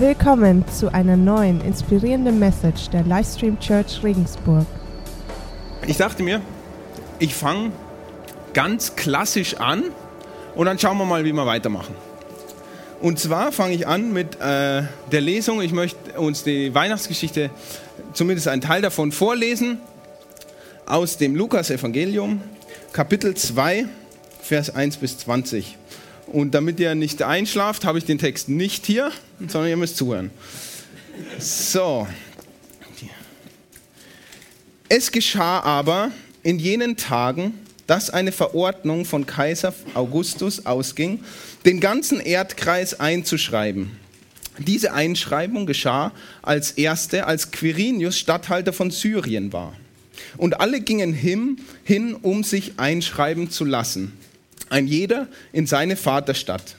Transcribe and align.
Willkommen 0.00 0.64
zu 0.68 0.94
einer 0.94 1.16
neuen 1.16 1.60
inspirierenden 1.60 2.38
Message 2.38 2.88
der 2.90 3.02
Livestream 3.02 3.58
Church 3.58 4.04
Regensburg. 4.04 4.64
Ich 5.88 5.96
dachte 5.96 6.22
mir, 6.22 6.40
ich 7.18 7.34
fange 7.34 7.72
ganz 8.54 8.94
klassisch 8.94 9.56
an 9.56 9.82
und 10.54 10.66
dann 10.66 10.78
schauen 10.78 10.98
wir 10.98 11.04
mal, 11.04 11.24
wie 11.24 11.32
wir 11.32 11.46
weitermachen. 11.46 11.96
Und 13.00 13.18
zwar 13.18 13.50
fange 13.50 13.74
ich 13.74 13.88
an 13.88 14.12
mit 14.12 14.36
äh, 14.36 14.84
der 15.10 15.20
Lesung. 15.20 15.60
Ich 15.62 15.72
möchte 15.72 16.20
uns 16.20 16.44
die 16.44 16.72
Weihnachtsgeschichte, 16.72 17.50
zumindest 18.12 18.46
einen 18.46 18.62
Teil 18.62 18.82
davon, 18.82 19.10
vorlesen 19.10 19.80
aus 20.86 21.16
dem 21.16 21.34
Lukas-Evangelium, 21.34 22.40
Kapitel 22.92 23.34
2, 23.34 23.86
Vers 24.42 24.72
1 24.72 24.98
bis 24.98 25.18
20. 25.18 25.76
Und 26.32 26.54
damit 26.54 26.78
ihr 26.78 26.94
nicht 26.94 27.22
einschlaft, 27.22 27.84
habe 27.84 27.98
ich 27.98 28.04
den 28.04 28.18
Text 28.18 28.48
nicht 28.48 28.84
hier, 28.86 29.10
sondern 29.38 29.70
ihr 29.70 29.76
müsst 29.76 29.96
zuhören. 29.96 30.30
So. 31.38 32.06
Es 34.90 35.12
geschah 35.12 35.60
aber 35.60 36.10
in 36.42 36.58
jenen 36.58 36.96
Tagen, 36.96 37.54
dass 37.86 38.10
eine 38.10 38.32
Verordnung 38.32 39.04
von 39.04 39.26
Kaiser 39.26 39.74
Augustus 39.94 40.66
ausging, 40.66 41.20
den 41.64 41.80
ganzen 41.80 42.20
Erdkreis 42.20 42.98
einzuschreiben. 42.98 43.90
Diese 44.58 44.92
Einschreibung 44.92 45.66
geschah 45.66 46.12
als 46.42 46.72
erste, 46.72 47.26
als 47.26 47.50
Quirinius 47.50 48.18
Statthalter 48.18 48.72
von 48.72 48.90
Syrien 48.90 49.52
war. 49.52 49.74
Und 50.36 50.60
alle 50.60 50.80
gingen 50.80 51.12
hin, 51.12 51.60
hin, 51.84 52.14
um 52.14 52.44
sich 52.44 52.72
einschreiben 52.78 53.50
zu 53.50 53.64
lassen, 53.64 54.12
ein 54.70 54.86
jeder 54.86 55.28
in 55.52 55.66
seine 55.66 55.96
Vaterstadt. 55.96 56.76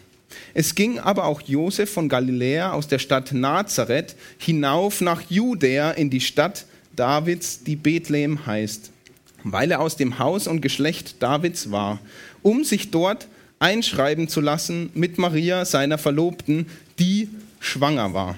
Es 0.54 0.76
ging 0.76 1.00
aber 1.00 1.26
auch 1.26 1.42
Josef 1.42 1.92
von 1.92 2.10
Galiläa 2.10 2.72
aus 2.72 2.88
der 2.88 3.00
Stadt 3.00 3.32
Nazareth 3.34 4.16
hinauf 4.38 5.02
nach 5.02 5.22
Judäa 5.30 5.92
in 5.92 6.10
die 6.10 6.22
Stadt 6.22 6.66
Davids, 6.96 7.64
die 7.64 7.76
Bethlehem 7.76 8.46
heißt, 8.46 8.92
weil 9.44 9.72
er 9.72 9.80
aus 9.80 9.96
dem 9.96 10.20
Haus 10.20 10.48
und 10.48 10.62
Geschlecht 10.62 11.22
Davids 11.22 11.72
war, 11.72 12.00
um 12.42 12.64
sich 12.64 12.92
dort 12.92 13.28
einschreiben 13.60 14.28
zu 14.28 14.42
lassen 14.42 14.90
mit 14.94 15.18
Maria, 15.18 15.66
seiner 15.66 15.98
Verlobten, 15.98 16.68
die 16.98 17.30
schwanger 17.60 18.14
war. 18.14 18.36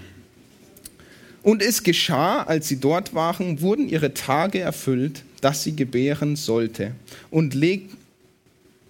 Und 1.43 1.63
es 1.63 1.83
geschah, 1.83 2.43
als 2.43 2.67
sie 2.67 2.79
dort 2.79 3.15
waren, 3.15 3.61
wurden 3.61 3.89
ihre 3.89 4.13
Tage 4.13 4.59
erfüllt, 4.59 5.23
dass 5.41 5.63
sie 5.63 5.75
gebären 5.75 6.35
sollte. 6.35 6.91
Und, 7.31 7.55
leg, 7.55 7.89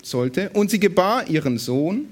sollte. 0.01 0.49
und 0.53 0.71
sie 0.71 0.79
gebar 0.79 1.29
ihren 1.29 1.57
Sohn 1.57 2.05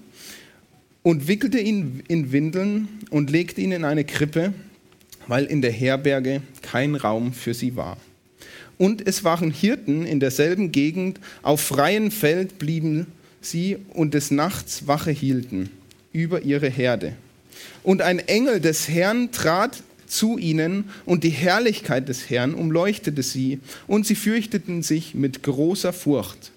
und 1.03 1.27
wickelte 1.27 1.59
ihn 1.59 2.03
in 2.07 2.31
Windeln 2.31 2.87
und 3.09 3.29
legte 3.29 3.61
ihn 3.61 3.71
in 3.71 3.85
eine 3.85 4.03
Krippe, 4.03 4.53
weil 5.27 5.45
in 5.45 5.61
der 5.61 5.71
Herberge 5.71 6.41
kein 6.61 6.95
Raum 6.95 7.33
für 7.33 7.53
sie 7.53 7.75
war. 7.75 7.97
Und 8.77 9.05
es 9.05 9.23
waren 9.23 9.51
Hirten 9.51 10.05
in 10.05 10.19
derselben 10.19 10.71
Gegend, 10.71 11.19
auf 11.41 11.61
freiem 11.61 12.11
Feld 12.11 12.59
blieben 12.59 13.07
sie 13.41 13.77
und 13.89 14.13
des 14.13 14.31
Nachts 14.31 14.87
Wache 14.87 15.11
hielten 15.11 15.69
über 16.11 16.41
ihre 16.41 16.69
Herde. 16.69 17.13
Und 17.83 18.01
ein 18.01 18.19
Engel 18.19 18.59
des 18.59 18.87
Herrn 18.87 19.31
trat 19.31 19.83
zu 20.07 20.37
ihnen 20.37 20.85
und 21.05 21.23
die 21.23 21.29
Herrlichkeit 21.29 22.09
des 22.09 22.29
Herrn 22.29 22.53
umleuchtete 22.53 23.21
sie 23.21 23.59
und 23.87 24.05
sie 24.07 24.15
fürchteten 24.15 24.81
sich 24.81 25.13
mit 25.13 25.43
großer 25.43 25.93
Furcht. 25.93 26.51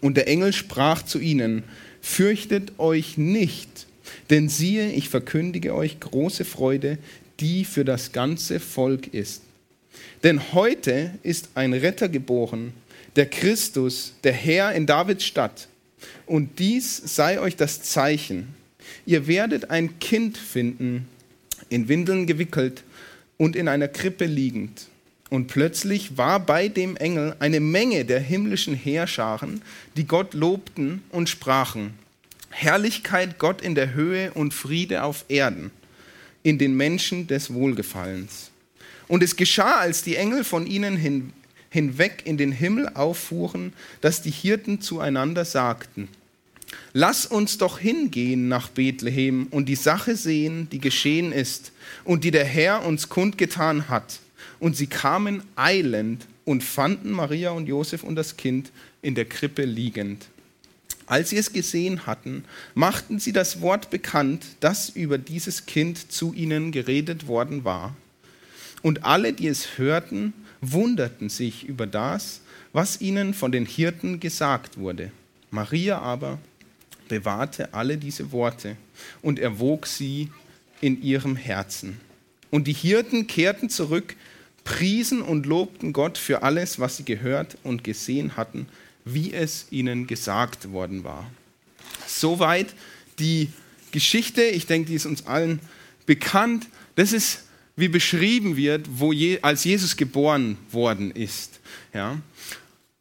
Und 0.00 0.16
der 0.16 0.28
Engel 0.28 0.52
sprach 0.52 1.02
zu 1.02 1.18
ihnen, 1.18 1.62
fürchtet 2.00 2.78
euch 2.78 3.18
nicht, 3.18 3.86
denn 4.30 4.48
siehe, 4.48 4.92
ich 4.92 5.08
verkündige 5.08 5.74
euch 5.74 6.00
große 6.00 6.44
Freude, 6.44 6.98
die 7.40 7.64
für 7.64 7.84
das 7.84 8.12
ganze 8.12 8.60
Volk 8.60 9.12
ist. 9.12 9.42
Denn 10.22 10.52
heute 10.52 11.12
ist 11.22 11.50
ein 11.54 11.72
Retter 11.72 12.08
geboren, 12.08 12.72
der 13.16 13.26
Christus, 13.26 14.14
der 14.24 14.32
Herr 14.32 14.72
in 14.72 14.86
Davids 14.86 15.24
Stadt. 15.24 15.68
Und 16.26 16.58
dies 16.58 16.96
sei 16.96 17.40
euch 17.40 17.56
das 17.56 17.82
Zeichen. 17.82 18.54
Ihr 19.06 19.26
werdet 19.26 19.70
ein 19.70 19.98
Kind 19.98 20.38
finden, 20.38 21.06
in 21.68 21.88
Windeln 21.88 22.26
gewickelt 22.26 22.82
und 23.36 23.56
in 23.56 23.68
einer 23.68 23.88
Krippe 23.88 24.26
liegend. 24.26 24.86
Und 25.30 25.46
plötzlich 25.46 26.18
war 26.18 26.40
bei 26.40 26.68
dem 26.68 26.96
Engel 26.96 27.36
eine 27.38 27.60
Menge 27.60 28.04
der 28.04 28.18
himmlischen 28.18 28.74
Heerscharen, 28.74 29.62
die 29.96 30.06
Gott 30.06 30.34
lobten 30.34 31.02
und 31.10 31.28
sprachen, 31.28 31.94
Herrlichkeit 32.50 33.38
Gott 33.38 33.62
in 33.62 33.76
der 33.76 33.94
Höhe 33.94 34.32
und 34.32 34.52
Friede 34.52 35.04
auf 35.04 35.24
Erden, 35.28 35.70
in 36.42 36.58
den 36.58 36.76
Menschen 36.76 37.28
des 37.28 37.54
Wohlgefallens. 37.54 38.50
Und 39.06 39.22
es 39.22 39.36
geschah, 39.36 39.76
als 39.76 40.02
die 40.02 40.16
Engel 40.16 40.42
von 40.42 40.66
ihnen 40.66 40.96
hin, 40.96 41.32
hinweg 41.70 42.22
in 42.24 42.36
den 42.36 42.50
Himmel 42.50 42.88
auffuhren, 42.94 43.72
dass 44.00 44.22
die 44.22 44.30
Hirten 44.30 44.80
zueinander 44.80 45.44
sagten, 45.44 46.08
Lass 46.92 47.26
uns 47.26 47.58
doch 47.58 47.78
hingehen 47.78 48.48
nach 48.48 48.68
Bethlehem 48.68 49.46
und 49.50 49.66
die 49.66 49.76
Sache 49.76 50.16
sehen, 50.16 50.68
die 50.70 50.78
geschehen 50.78 51.32
ist 51.32 51.72
und 52.04 52.24
die 52.24 52.30
der 52.30 52.44
Herr 52.44 52.84
uns 52.84 53.08
kundgetan 53.08 53.88
hat. 53.88 54.20
Und 54.60 54.76
sie 54.76 54.86
kamen 54.86 55.42
eilend 55.56 56.26
und 56.44 56.62
fanden 56.62 57.10
Maria 57.10 57.50
und 57.50 57.66
Josef 57.66 58.04
und 58.04 58.14
das 58.14 58.36
Kind 58.36 58.70
in 59.02 59.14
der 59.14 59.24
Krippe 59.24 59.64
liegend. 59.64 60.26
Als 61.06 61.30
sie 61.30 61.38
es 61.38 61.52
gesehen 61.52 62.06
hatten, 62.06 62.44
machten 62.74 63.18
sie 63.18 63.32
das 63.32 63.60
Wort 63.60 63.90
bekannt, 63.90 64.46
das 64.60 64.90
über 64.90 65.18
dieses 65.18 65.66
Kind 65.66 66.12
zu 66.12 66.32
ihnen 66.34 66.70
geredet 66.70 67.26
worden 67.26 67.64
war. 67.64 67.96
Und 68.82 69.04
alle, 69.04 69.32
die 69.32 69.48
es 69.48 69.76
hörten, 69.76 70.32
wunderten 70.60 71.28
sich 71.28 71.64
über 71.64 71.86
das, 71.86 72.42
was 72.72 73.00
ihnen 73.00 73.34
von 73.34 73.50
den 73.50 73.66
Hirten 73.66 74.20
gesagt 74.20 74.78
wurde. 74.78 75.10
Maria 75.50 75.98
aber 75.98 76.38
bewahrte 77.08 77.74
alle 77.74 77.96
diese 77.96 78.30
Worte 78.30 78.76
und 79.20 79.38
erwog 79.38 79.86
sie 79.86 80.30
in 80.80 81.02
ihrem 81.02 81.34
Herzen. 81.34 82.00
Und 82.50 82.66
die 82.68 82.72
Hirten 82.72 83.26
kehrten 83.26 83.68
zurück, 83.68 84.14
priesen 84.64 85.22
und 85.22 85.46
lobten 85.46 85.92
Gott 85.92 86.18
für 86.18 86.42
alles, 86.42 86.78
was 86.78 86.96
sie 86.96 87.04
gehört 87.04 87.56
und 87.62 87.84
gesehen 87.84 88.36
hatten, 88.36 88.66
wie 89.04 89.32
es 89.32 89.66
ihnen 89.70 90.06
gesagt 90.06 90.72
worden 90.72 91.04
war. 91.04 91.30
Soweit 92.06 92.74
die 93.18 93.48
Geschichte. 93.92 94.42
Ich 94.42 94.66
denke, 94.66 94.88
die 94.88 94.94
ist 94.94 95.06
uns 95.06 95.26
allen 95.26 95.60
bekannt. 96.06 96.66
Das 96.94 97.12
ist, 97.12 97.44
wie 97.76 97.88
beschrieben 97.88 98.56
wird, 98.56 98.86
wo 98.90 99.12
je, 99.12 99.40
als 99.42 99.64
Jesus 99.64 99.96
geboren 99.96 100.58
worden 100.70 101.10
ist. 101.10 101.60
Ja. 101.94 102.18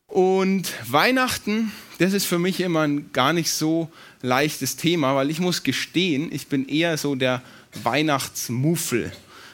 Und 0.07 0.73
Weihnachten, 0.91 1.71
das 1.99 2.13
ist 2.13 2.25
für 2.25 2.39
mich 2.39 2.59
immer 2.59 2.81
ein 2.81 3.11
gar 3.13 3.33
nicht 3.33 3.51
so 3.51 3.91
leichtes 4.21 4.75
Thema, 4.75 5.15
weil 5.15 5.29
ich 5.29 5.39
muss 5.39 5.63
gestehen, 5.63 6.29
ich 6.31 6.47
bin 6.47 6.67
eher 6.67 6.97
so 6.97 7.15
der 7.15 7.43
Weihnachtsmuffel. 7.83 9.11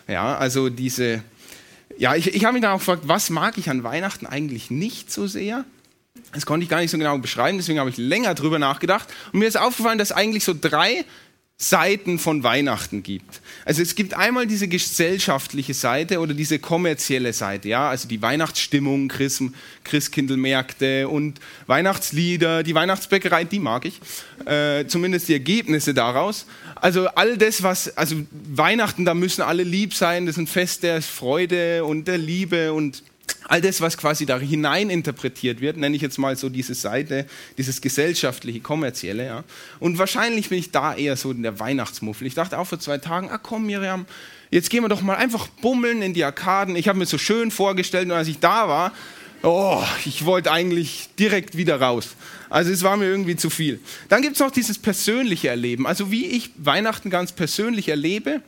Ja, 0.07 0.37
also 0.37 0.69
diese, 0.69 1.23
ja, 1.97 2.15
ich, 2.15 2.33
ich 2.33 2.45
habe 2.45 2.53
mich 2.53 2.61
dann 2.61 2.71
auch 2.71 2.79
gefragt, 2.79 3.03
was 3.05 3.29
mag 3.29 3.57
ich 3.57 3.69
an 3.69 3.83
Weihnachten 3.83 4.25
eigentlich 4.25 4.71
nicht 4.71 5.11
so 5.11 5.27
sehr? 5.27 5.65
Das 6.33 6.45
konnte 6.45 6.63
ich 6.63 6.69
gar 6.69 6.79
nicht 6.79 6.91
so 6.91 6.97
genau 6.97 7.17
beschreiben, 7.17 7.57
deswegen 7.57 7.79
habe 7.79 7.89
ich 7.89 7.97
länger 7.97 8.33
drüber 8.33 8.59
nachgedacht. 8.59 9.07
Und 9.31 9.39
mir 9.39 9.47
ist 9.47 9.57
aufgefallen, 9.57 9.97
dass 9.97 10.11
eigentlich 10.11 10.43
so 10.43 10.53
drei 10.59 11.05
Seiten 11.57 12.19
von 12.19 12.43
Weihnachten 12.43 13.01
gibt. 13.01 13.41
Also 13.63 13.81
es 13.81 13.95
gibt 13.95 14.13
einmal 14.13 14.45
diese 14.45 14.67
gesellschaftliche 14.67 15.73
Seite 15.73 16.19
oder 16.19 16.33
diese 16.33 16.59
kommerzielle 16.59 17.31
Seite, 17.31 17.69
ja, 17.69 17.89
also 17.89 18.09
die 18.09 18.21
Weihnachtsstimmung, 18.21 19.07
Christ, 19.07 19.41
Christkindlmärkte 19.85 21.07
und 21.07 21.39
Weihnachtslieder, 21.67 22.61
die 22.61 22.75
Weihnachtsbäckerei, 22.75 23.45
die 23.45 23.59
mag 23.59 23.85
ich, 23.85 24.01
äh, 24.45 24.85
zumindest 24.87 25.29
die 25.29 25.33
Ergebnisse 25.33 25.93
daraus. 25.93 26.45
Also 26.75 27.07
all 27.07 27.37
das, 27.37 27.63
was, 27.63 27.97
also 27.97 28.17
Weihnachten, 28.31 29.05
da 29.05 29.13
müssen 29.13 29.41
alle 29.41 29.63
lieb 29.63 29.93
sein, 29.93 30.25
das 30.25 30.35
ist 30.35 30.41
ein 30.41 30.47
Fest 30.47 30.83
der 30.83 31.01
Freude 31.01 31.85
und 31.85 32.09
der 32.09 32.17
Liebe 32.17 32.73
und 32.73 33.01
all 33.47 33.61
das, 33.61 33.81
was 33.81 33.97
quasi 33.97 34.25
da 34.25 34.39
hinein 34.39 34.89
interpretiert 34.89 35.61
wird, 35.61 35.77
nenne 35.77 35.95
ich 35.95 36.01
jetzt 36.01 36.17
mal 36.17 36.35
so 36.35 36.49
diese 36.49 36.73
Seite, 36.73 37.25
dieses 37.57 37.81
gesellschaftliche, 37.81 38.59
kommerzielle. 38.59 39.25
Ja. 39.25 39.43
Und 39.79 39.97
wahrscheinlich 39.97 40.49
bin 40.49 40.59
ich 40.59 40.71
da 40.71 40.95
eher 40.95 41.15
so 41.15 41.31
in 41.31 41.43
der 41.43 41.59
Weihnachtsmuffel. 41.59 42.27
Ich 42.27 42.33
dachte 42.33 42.57
auch 42.57 42.65
vor 42.65 42.79
zwei 42.79 42.97
Tagen, 42.97 43.29
ah 43.29 43.37
komm 43.37 43.65
Miriam, 43.65 44.05
jetzt 44.51 44.69
gehen 44.69 44.83
wir 44.83 44.89
doch 44.89 45.01
mal 45.01 45.15
einfach 45.15 45.47
bummeln 45.47 46.01
in 46.01 46.13
die 46.13 46.23
Arkaden. 46.23 46.75
Ich 46.75 46.87
habe 46.87 46.97
mir 46.97 47.05
so 47.05 47.17
schön 47.17 47.51
vorgestellt 47.51 48.05
und 48.05 48.13
als 48.13 48.27
ich 48.27 48.39
da 48.39 48.67
war, 48.67 48.91
oh, 49.43 49.83
ich 50.05 50.25
wollte 50.25 50.51
eigentlich 50.51 51.09
direkt 51.19 51.55
wieder 51.55 51.79
raus. 51.79 52.15
Also 52.49 52.71
es 52.71 52.83
war 52.83 52.97
mir 52.97 53.05
irgendwie 53.05 53.35
zu 53.35 53.49
viel. 53.49 53.79
Dann 54.09 54.21
gibt 54.21 54.35
es 54.35 54.39
noch 54.39 54.51
dieses 54.51 54.77
persönliche 54.77 55.49
Erleben. 55.49 55.85
Also 55.85 56.11
wie 56.11 56.25
ich 56.25 56.51
Weihnachten 56.57 57.09
ganz 57.09 57.31
persönlich 57.31 57.89
erlebe, 57.89 58.41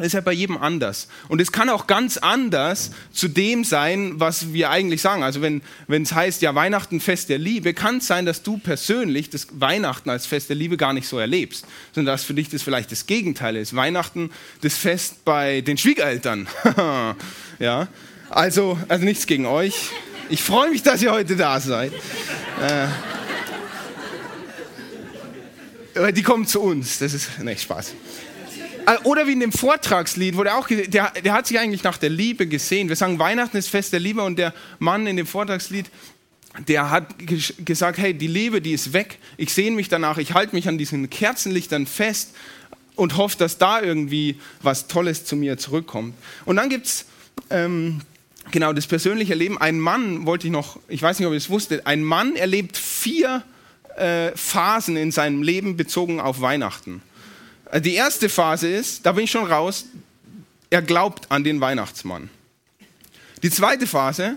Ist 0.00 0.14
ja 0.14 0.20
bei 0.20 0.32
jedem 0.32 0.56
anders. 0.56 1.08
Und 1.28 1.40
es 1.40 1.52
kann 1.52 1.68
auch 1.68 1.86
ganz 1.86 2.16
anders 2.16 2.90
zu 3.12 3.28
dem 3.28 3.64
sein, 3.64 4.14
was 4.16 4.52
wir 4.52 4.70
eigentlich 4.70 5.02
sagen. 5.02 5.22
Also 5.22 5.42
wenn 5.42 5.62
es 5.88 6.14
heißt, 6.14 6.40
ja, 6.42 6.54
Weihnachten, 6.54 7.00
Fest 7.00 7.28
der 7.28 7.38
Liebe, 7.38 7.74
kann 7.74 7.98
es 7.98 8.06
sein, 8.06 8.24
dass 8.24 8.42
du 8.42 8.56
persönlich 8.58 9.28
das 9.28 9.48
Weihnachten 9.52 10.08
als 10.08 10.24
Fest 10.26 10.48
der 10.48 10.56
Liebe 10.56 10.76
gar 10.76 10.94
nicht 10.94 11.06
so 11.06 11.18
erlebst, 11.18 11.66
sondern 11.94 12.14
dass 12.14 12.24
für 12.24 12.34
dich 12.34 12.48
das 12.48 12.62
vielleicht 12.62 12.90
das 12.90 13.06
Gegenteil 13.06 13.56
ist. 13.56 13.76
Weihnachten, 13.76 14.30
das 14.62 14.76
Fest 14.76 15.24
bei 15.24 15.60
den 15.60 15.76
Schwiegereltern. 15.76 16.46
ja, 17.58 17.88
also, 18.30 18.78
also 18.88 19.04
nichts 19.04 19.26
gegen 19.26 19.44
euch. 19.44 19.90
Ich 20.30 20.42
freue 20.42 20.70
mich, 20.70 20.82
dass 20.82 21.02
ihr 21.02 21.12
heute 21.12 21.36
da 21.36 21.60
seid. 21.60 21.92
Äh, 25.94 26.12
die 26.12 26.22
kommen 26.22 26.46
zu 26.46 26.60
uns. 26.60 26.98
Das 26.98 27.12
ist, 27.12 27.38
nicht 27.40 27.62
Spaß. 27.62 27.94
Äh, 28.90 28.98
oder 29.04 29.26
wie 29.26 29.32
in 29.32 29.40
dem 29.40 29.52
Vortragslied, 29.52 30.36
wo 30.36 30.42
der 30.42 30.56
auch, 30.56 30.68
der, 30.68 31.10
der 31.10 31.32
hat 31.32 31.46
sich 31.46 31.58
eigentlich 31.58 31.82
nach 31.82 31.98
der 31.98 32.10
Liebe 32.10 32.46
gesehen. 32.46 32.88
Wir 32.88 32.96
sagen, 32.96 33.18
Weihnachten 33.18 33.56
ist 33.56 33.68
Fest 33.68 33.92
der 33.92 34.00
Liebe 34.00 34.22
und 34.22 34.38
der 34.38 34.52
Mann 34.78 35.06
in 35.06 35.16
dem 35.16 35.26
Vortragslied, 35.26 35.86
der 36.66 36.90
hat 36.90 37.14
gesagt, 37.64 37.98
hey, 37.98 38.12
die 38.12 38.26
Liebe, 38.26 38.60
die 38.60 38.72
ist 38.72 38.92
weg. 38.92 39.18
Ich 39.36 39.54
sehne 39.54 39.76
mich 39.76 39.88
danach, 39.88 40.18
ich 40.18 40.34
halte 40.34 40.54
mich 40.54 40.66
an 40.66 40.78
diesen 40.78 41.08
Kerzenlichtern 41.08 41.86
fest 41.86 42.34
und 42.96 43.16
hoffe, 43.16 43.38
dass 43.38 43.58
da 43.58 43.80
irgendwie 43.80 44.40
was 44.62 44.88
Tolles 44.88 45.24
zu 45.24 45.36
mir 45.36 45.58
zurückkommt. 45.58 46.14
Und 46.44 46.56
dann 46.56 46.68
gibt 46.68 46.86
es 46.86 47.06
ähm, 47.50 48.00
genau 48.50 48.72
das 48.72 48.88
persönliche 48.88 49.34
Leben. 49.34 49.58
Ein 49.58 49.78
Mann, 49.78 50.26
wollte 50.26 50.48
ich 50.48 50.52
noch, 50.52 50.80
ich 50.88 51.00
weiß 51.00 51.20
nicht, 51.20 51.26
ob 51.28 51.32
ihr 51.32 51.38
es 51.38 51.50
wusstet, 51.50 51.86
ein 51.86 52.02
Mann 52.02 52.34
erlebt 52.34 52.76
vier 52.76 53.44
äh, 53.96 54.32
Phasen 54.34 54.96
in 54.96 55.12
seinem 55.12 55.44
Leben 55.44 55.76
bezogen 55.76 56.20
auf 56.20 56.40
Weihnachten. 56.40 57.00
Äh, 57.70 57.80
die 57.80 57.94
erste 57.94 58.28
Phase 58.28 58.68
ist, 58.68 59.06
da 59.06 59.12
bin 59.12 59.24
ich 59.24 59.30
schon 59.30 59.50
raus, 59.50 59.86
er 60.70 60.82
glaubt 60.82 61.30
an 61.30 61.44
den 61.44 61.60
Weihnachtsmann. 61.60 62.30
Die 63.42 63.50
zweite 63.50 63.86
Phase, 63.86 64.36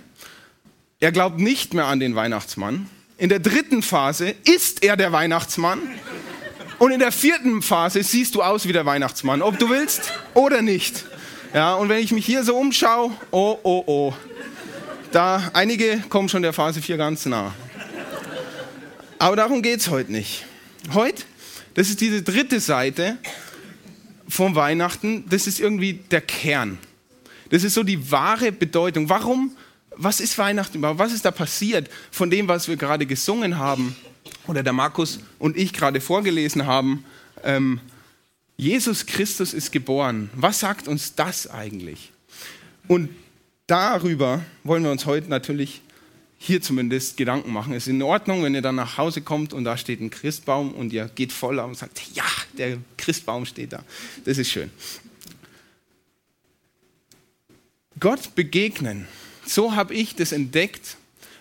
er 0.99 1.11
glaubt 1.11 1.39
nicht 1.39 1.73
mehr 1.73 1.85
an 1.85 1.99
den 1.99 2.15
Weihnachtsmann. 2.15 2.89
In 3.17 3.29
der 3.29 3.39
dritten 3.39 3.83
Phase 3.83 4.33
ist 4.45 4.83
er 4.83 4.97
der 4.97 5.11
Weihnachtsmann. 5.11 5.79
Und 6.79 6.91
in 6.91 6.99
der 6.99 7.11
vierten 7.11 7.61
Phase 7.61 8.03
siehst 8.03 8.35
du 8.35 8.41
aus 8.41 8.67
wie 8.67 8.73
der 8.73 8.85
Weihnachtsmann, 8.85 9.41
ob 9.41 9.59
du 9.59 9.69
willst 9.69 10.13
oder 10.33 10.61
nicht. 10.61 11.05
Ja, 11.53 11.75
und 11.75 11.89
wenn 11.89 11.99
ich 11.99 12.11
mich 12.11 12.25
hier 12.25 12.43
so 12.43 12.55
umschaue, 12.57 13.11
oh, 13.31 13.57
oh, 13.63 13.83
oh. 13.85 14.13
Da, 15.11 15.51
einige 15.53 15.99
kommen 16.09 16.29
schon 16.29 16.41
der 16.41 16.53
Phase 16.53 16.81
4 16.81 16.97
ganz 16.97 17.25
nah. 17.25 17.53
Aber 19.19 19.35
darum 19.35 19.61
geht 19.61 19.81
es 19.81 19.89
heute 19.89 20.11
nicht. 20.11 20.45
Heute 20.93 21.23
das 21.73 21.89
ist 21.89 22.01
diese 22.01 22.21
dritte 22.21 22.59
Seite 22.59 23.17
vom 24.27 24.55
Weihnachten. 24.55 25.25
Das 25.29 25.47
ist 25.47 25.59
irgendwie 25.59 25.93
der 25.93 26.21
Kern. 26.21 26.77
Das 27.49 27.63
ist 27.63 27.73
so 27.73 27.83
die 27.83 28.11
wahre 28.11 28.51
Bedeutung. 28.51 29.09
Warum? 29.09 29.55
Was 29.95 30.19
ist 30.19 30.37
Weihnachten 30.37 30.77
überhaupt? 30.77 30.99
Was 30.99 31.13
ist 31.13 31.25
da 31.25 31.31
passiert 31.31 31.89
von 32.11 32.29
dem, 32.29 32.47
was 32.47 32.67
wir 32.67 32.77
gerade 32.77 33.05
gesungen 33.05 33.57
haben 33.57 33.95
oder 34.47 34.63
der 34.63 34.73
Markus 34.73 35.19
und 35.39 35.55
ich 35.55 35.73
gerade 35.73 36.01
vorgelesen 36.01 36.65
haben? 36.65 37.05
Ähm, 37.43 37.79
Jesus 38.57 39.05
Christus 39.05 39.53
ist 39.53 39.71
geboren. 39.71 40.29
Was 40.33 40.59
sagt 40.59 40.87
uns 40.87 41.15
das 41.15 41.49
eigentlich? 41.49 42.11
Und 42.87 43.09
darüber 43.67 44.41
wollen 44.63 44.83
wir 44.83 44.91
uns 44.91 45.05
heute 45.05 45.29
natürlich 45.29 45.81
hier 46.45 46.61
zumindest 46.61 47.15
Gedanken 47.15 47.53
machen. 47.53 47.73
Es 47.73 47.87
ist 47.87 47.93
in 47.93 48.01
Ordnung, 48.01 48.43
wenn 48.43 48.53
ihr 48.53 48.61
dann 48.61 48.75
nach 48.75 48.97
Hause 48.97 49.21
kommt 49.21 49.53
und 49.53 49.63
da 49.63 49.77
steht 49.77 50.01
ein 50.01 50.09
Christbaum 50.09 50.73
und 50.73 50.91
ihr 50.91 51.09
geht 51.15 51.31
voller 51.31 51.63
und 51.65 51.77
sagt, 51.77 52.01
ja, 52.15 52.25
der 52.57 52.79
Christbaum 52.97 53.45
steht 53.45 53.71
da. 53.71 53.81
Das 54.25 54.37
ist 54.37 54.51
schön. 54.51 54.69
Gott 57.97 58.35
begegnen. 58.35 59.07
So 59.45 59.77
habe 59.77 59.93
ich 59.93 60.15
das 60.15 60.33
entdeckt, 60.33 60.97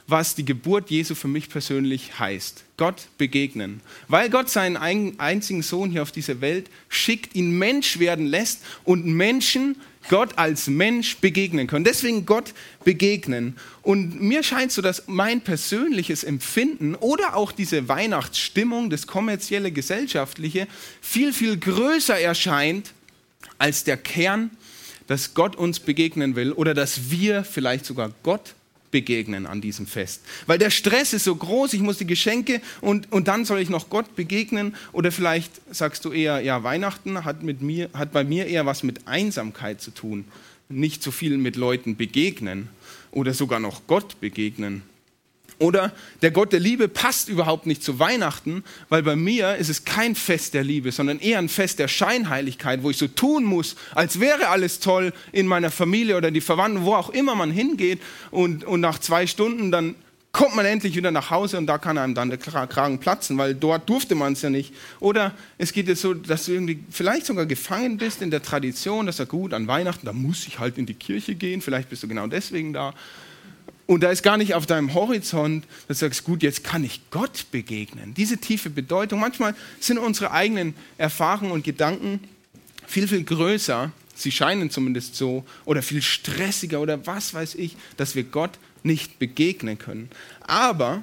was 0.06 0.34
die 0.34 0.44
Geburt 0.44 0.90
Jesu 0.90 1.14
für 1.14 1.28
mich 1.28 1.48
persönlich 1.48 2.18
heißt. 2.18 2.64
Gott 2.76 3.06
begegnen. 3.18 3.80
Weil 4.08 4.30
Gott 4.30 4.48
seinen 4.50 4.76
einzigen 4.76 5.62
Sohn 5.62 5.90
hier 5.90 6.02
auf 6.02 6.12
diese 6.12 6.40
Welt 6.40 6.68
schickt, 6.88 7.34
ihn 7.34 7.56
Mensch 7.58 7.98
werden 7.98 8.26
lässt 8.26 8.62
und 8.84 9.06
Menschen 9.06 9.76
Gott 10.08 10.36
als 10.36 10.66
Mensch 10.66 11.18
begegnen 11.18 11.66
können. 11.66 11.84
Deswegen 11.84 12.26
Gott 12.26 12.54
begegnen. 12.84 13.56
Und 13.82 14.20
mir 14.20 14.42
scheint 14.42 14.72
so, 14.72 14.82
dass 14.82 15.04
mein 15.06 15.42
persönliches 15.42 16.24
Empfinden 16.24 16.94
oder 16.96 17.36
auch 17.36 17.52
diese 17.52 17.88
Weihnachtsstimmung, 17.88 18.90
das 18.90 19.06
kommerzielle, 19.06 19.70
gesellschaftliche, 19.70 20.66
viel, 21.00 21.32
viel 21.32 21.56
größer 21.56 22.18
erscheint 22.18 22.92
als 23.58 23.84
der 23.84 23.96
Kern, 23.96 24.50
dass 25.06 25.34
Gott 25.34 25.56
uns 25.56 25.80
begegnen 25.80 26.36
will 26.36 26.52
oder 26.52 26.74
dass 26.74 27.10
wir 27.10 27.44
vielleicht 27.44 27.86
sogar 27.86 28.10
Gott 28.22 28.54
begegnen 28.92 29.46
an 29.46 29.60
diesem 29.60 29.86
Fest. 29.88 30.22
Weil 30.46 30.58
der 30.58 30.70
Stress 30.70 31.12
ist 31.12 31.24
so 31.24 31.34
groß, 31.34 31.72
ich 31.72 31.80
muss 31.80 31.98
die 31.98 32.06
Geschenke 32.06 32.60
und, 32.80 33.10
und 33.10 33.26
dann 33.26 33.44
soll 33.44 33.58
ich 33.58 33.68
noch 33.68 33.90
Gott 33.90 34.14
begegnen. 34.14 34.76
Oder 34.92 35.10
vielleicht 35.10 35.50
sagst 35.74 36.04
du 36.04 36.12
eher, 36.12 36.40
ja, 36.40 36.62
Weihnachten 36.62 37.24
hat, 37.24 37.42
mit 37.42 37.60
mir, 37.60 37.90
hat 37.92 38.12
bei 38.12 38.22
mir 38.22 38.46
eher 38.46 38.66
was 38.66 38.84
mit 38.84 39.08
Einsamkeit 39.08 39.80
zu 39.80 39.90
tun. 39.90 40.26
Nicht 40.68 41.02
so 41.02 41.10
viel 41.10 41.36
mit 41.38 41.56
Leuten 41.56 41.96
begegnen 41.96 42.68
oder 43.10 43.34
sogar 43.34 43.58
noch 43.58 43.88
Gott 43.88 44.20
begegnen. 44.20 44.82
Oder 45.58 45.92
der 46.22 46.30
Gott 46.30 46.52
der 46.52 46.60
Liebe 46.60 46.88
passt 46.88 47.28
überhaupt 47.28 47.66
nicht 47.66 47.82
zu 47.82 47.98
Weihnachten, 47.98 48.64
weil 48.88 49.02
bei 49.02 49.16
mir 49.16 49.56
ist 49.56 49.68
es 49.68 49.84
kein 49.84 50.14
Fest 50.14 50.54
der 50.54 50.64
Liebe, 50.64 50.92
sondern 50.92 51.18
eher 51.18 51.38
ein 51.38 51.48
Fest 51.48 51.78
der 51.78 51.88
Scheinheiligkeit, 51.88 52.82
wo 52.82 52.90
ich 52.90 52.96
so 52.96 53.08
tun 53.08 53.44
muss, 53.44 53.76
als 53.94 54.20
wäre 54.20 54.48
alles 54.48 54.80
toll 54.80 55.12
in 55.32 55.46
meiner 55.46 55.70
Familie 55.70 56.16
oder 56.16 56.30
die 56.30 56.40
Verwandten, 56.40 56.84
wo 56.84 56.94
auch 56.94 57.10
immer 57.10 57.34
man 57.34 57.50
hingeht. 57.50 58.00
Und, 58.30 58.64
und 58.64 58.80
nach 58.80 58.98
zwei 58.98 59.26
Stunden 59.26 59.70
dann 59.70 59.94
kommt 60.32 60.56
man 60.56 60.64
endlich 60.64 60.96
wieder 60.96 61.10
nach 61.10 61.30
Hause 61.30 61.58
und 61.58 61.66
da 61.66 61.76
kann 61.76 61.98
einem 61.98 62.14
dann 62.14 62.30
der 62.30 62.38
Kragen 62.38 62.98
platzen, 62.98 63.36
weil 63.36 63.54
dort 63.54 63.88
durfte 63.88 64.14
man 64.14 64.32
es 64.32 64.40
ja 64.40 64.48
nicht. 64.48 64.74
Oder 64.98 65.34
es 65.58 65.74
geht 65.74 65.88
jetzt 65.88 66.00
so, 66.00 66.14
dass 66.14 66.46
du 66.46 66.52
irgendwie 66.52 66.82
vielleicht 66.90 67.26
sogar 67.26 67.44
gefangen 67.44 67.98
bist 67.98 68.22
in 68.22 68.30
der 68.30 68.42
Tradition, 68.42 69.04
dass 69.04 69.18
er 69.18 69.26
gut 69.26 69.52
an 69.52 69.66
Weihnachten, 69.66 70.06
da 70.06 70.14
muss 70.14 70.46
ich 70.46 70.58
halt 70.58 70.78
in 70.78 70.86
die 70.86 70.94
Kirche 70.94 71.34
gehen, 71.34 71.60
vielleicht 71.60 71.90
bist 71.90 72.02
du 72.02 72.08
genau 72.08 72.26
deswegen 72.26 72.72
da. 72.72 72.94
Und 73.86 74.02
da 74.02 74.10
ist 74.10 74.22
gar 74.22 74.36
nicht 74.36 74.54
auf 74.54 74.66
deinem 74.66 74.94
Horizont, 74.94 75.66
dass 75.88 75.98
du 75.98 76.06
sagst, 76.06 76.24
gut, 76.24 76.42
jetzt 76.42 76.64
kann 76.64 76.84
ich 76.84 77.00
Gott 77.10 77.46
begegnen. 77.50 78.14
Diese 78.14 78.38
tiefe 78.38 78.70
Bedeutung. 78.70 79.20
Manchmal 79.20 79.54
sind 79.80 79.98
unsere 79.98 80.30
eigenen 80.30 80.74
Erfahrungen 80.98 81.52
und 81.52 81.64
Gedanken 81.64 82.20
viel, 82.86 83.08
viel 83.08 83.24
größer. 83.24 83.90
Sie 84.14 84.30
scheinen 84.30 84.70
zumindest 84.70 85.16
so. 85.16 85.44
Oder 85.64 85.82
viel 85.82 86.02
stressiger 86.02 86.80
oder 86.80 87.06
was 87.06 87.34
weiß 87.34 87.56
ich, 87.56 87.76
dass 87.96 88.14
wir 88.14 88.24
Gott 88.24 88.52
nicht 88.82 89.18
begegnen 89.18 89.78
können. 89.78 90.10
Aber 90.40 91.02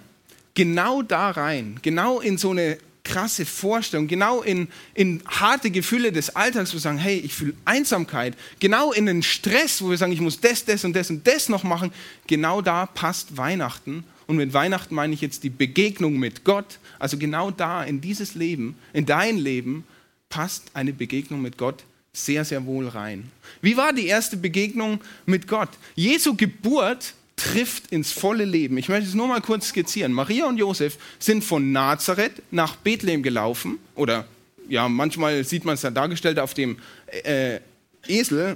genau 0.54 1.02
da 1.02 1.32
rein, 1.32 1.80
genau 1.82 2.20
in 2.20 2.38
so 2.38 2.52
eine 2.52 2.78
krasse 3.10 3.46
Vorstellung, 3.46 4.08
genau 4.08 4.42
in, 4.42 4.68
in 4.94 5.24
harte 5.26 5.72
Gefühle 5.72 6.12
des 6.12 6.36
Alltags, 6.36 6.72
wo 6.72 6.74
wir 6.76 6.80
sagen, 6.80 7.00
hey, 7.00 7.18
ich 7.18 7.34
fühle 7.34 7.54
Einsamkeit, 7.66 8.36
genau 8.60 8.92
in 8.92 9.08
den 9.08 9.24
Stress, 9.24 9.82
wo 9.82 9.90
wir 9.90 9.98
sagen, 9.98 10.12
ich 10.12 10.22
muss 10.22 10.40
das, 10.40 10.64
das 10.64 10.86
und 10.86 10.96
das 10.96 11.10
und 11.10 11.26
das 11.26 11.50
noch 11.50 11.64
machen, 11.64 11.92
genau 12.28 12.62
da 12.62 12.86
passt 12.86 13.36
Weihnachten. 13.36 14.04
Und 14.28 14.36
mit 14.36 14.54
Weihnachten 14.54 14.94
meine 14.94 15.16
ich 15.16 15.22
jetzt 15.22 15.44
die 15.44 15.50
Begegnung 15.50 16.20
mit 16.20 16.44
Gott. 16.44 16.78
Also 17.00 17.18
genau 17.18 17.50
da, 17.50 17.84
in 17.84 18.00
dieses 18.00 18.36
Leben, 18.36 18.76
in 18.94 19.08
dein 19.08 19.40
Leben, 19.40 19.86
passt 20.30 20.66
eine 20.76 20.94
Begegnung 20.94 21.42
mit 21.42 21.58
Gott 21.58 21.84
sehr, 22.14 22.46
sehr 22.46 22.66
wohl 22.66 22.88
rein. 22.88 23.32
Wie 23.62 23.76
war 23.76 23.92
die 23.92 24.06
erste 24.06 24.38
Begegnung 24.38 25.02
mit 25.26 25.48
Gott? 25.48 25.70
Jesu 25.96 26.36
Geburt 26.36 27.14
trifft 27.40 27.92
ins 27.92 28.12
volle 28.12 28.46
Leben. 28.46 28.78
Ich 28.78 28.90
möchte 28.90 29.08
es 29.08 29.16
nur 29.16 29.28
mal 29.28 29.42
kurz 29.42 29.70
skizzieren. 29.70 30.12
Maria 30.12 30.46
und 30.46 30.58
Josef 30.58 30.98
sind 31.20 31.44
von 31.44 31.72
Nazareth 31.72 32.44
nach 32.52 32.76
Bethlehem 32.76 33.24
gelaufen. 33.24 33.80
Oder 33.96 34.26
ja, 34.68 34.90
manchmal 34.90 35.44
sieht 35.44 35.66
man 35.66 35.76
es 35.76 35.82
ja 35.82 35.90
dargestellt 35.90 36.38
auf 36.38 36.54
dem 36.54 36.78
äh, 37.24 37.60
Esel. 38.08 38.56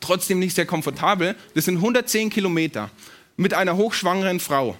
Trotzdem 0.00 0.38
nicht 0.38 0.54
sehr 0.54 0.66
komfortabel. 0.66 1.34
Das 1.54 1.64
sind 1.64 1.76
110 1.76 2.30
Kilometer 2.30 2.90
mit 3.36 3.54
einer 3.54 3.76
hochschwangeren 3.76 4.40
Frau. 4.40 4.76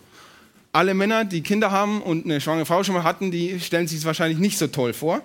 Alle 0.72 0.94
Männer, 0.94 1.25
die 1.25 1.42
Kinder 1.42 1.70
haben 1.70 2.00
und 2.00 2.25
eine 2.25 2.40
schwangere 2.40 2.64
Frau 2.64 2.82
schon 2.84 2.94
mal 2.94 3.04
hatten, 3.04 3.30
die 3.30 3.61
stellen 3.61 3.88
sich 3.88 3.99
es 3.99 4.04
wahrscheinlich 4.04 4.38
nicht 4.38 4.56
so 4.56 4.68
toll 4.68 4.94
vor. 4.94 5.20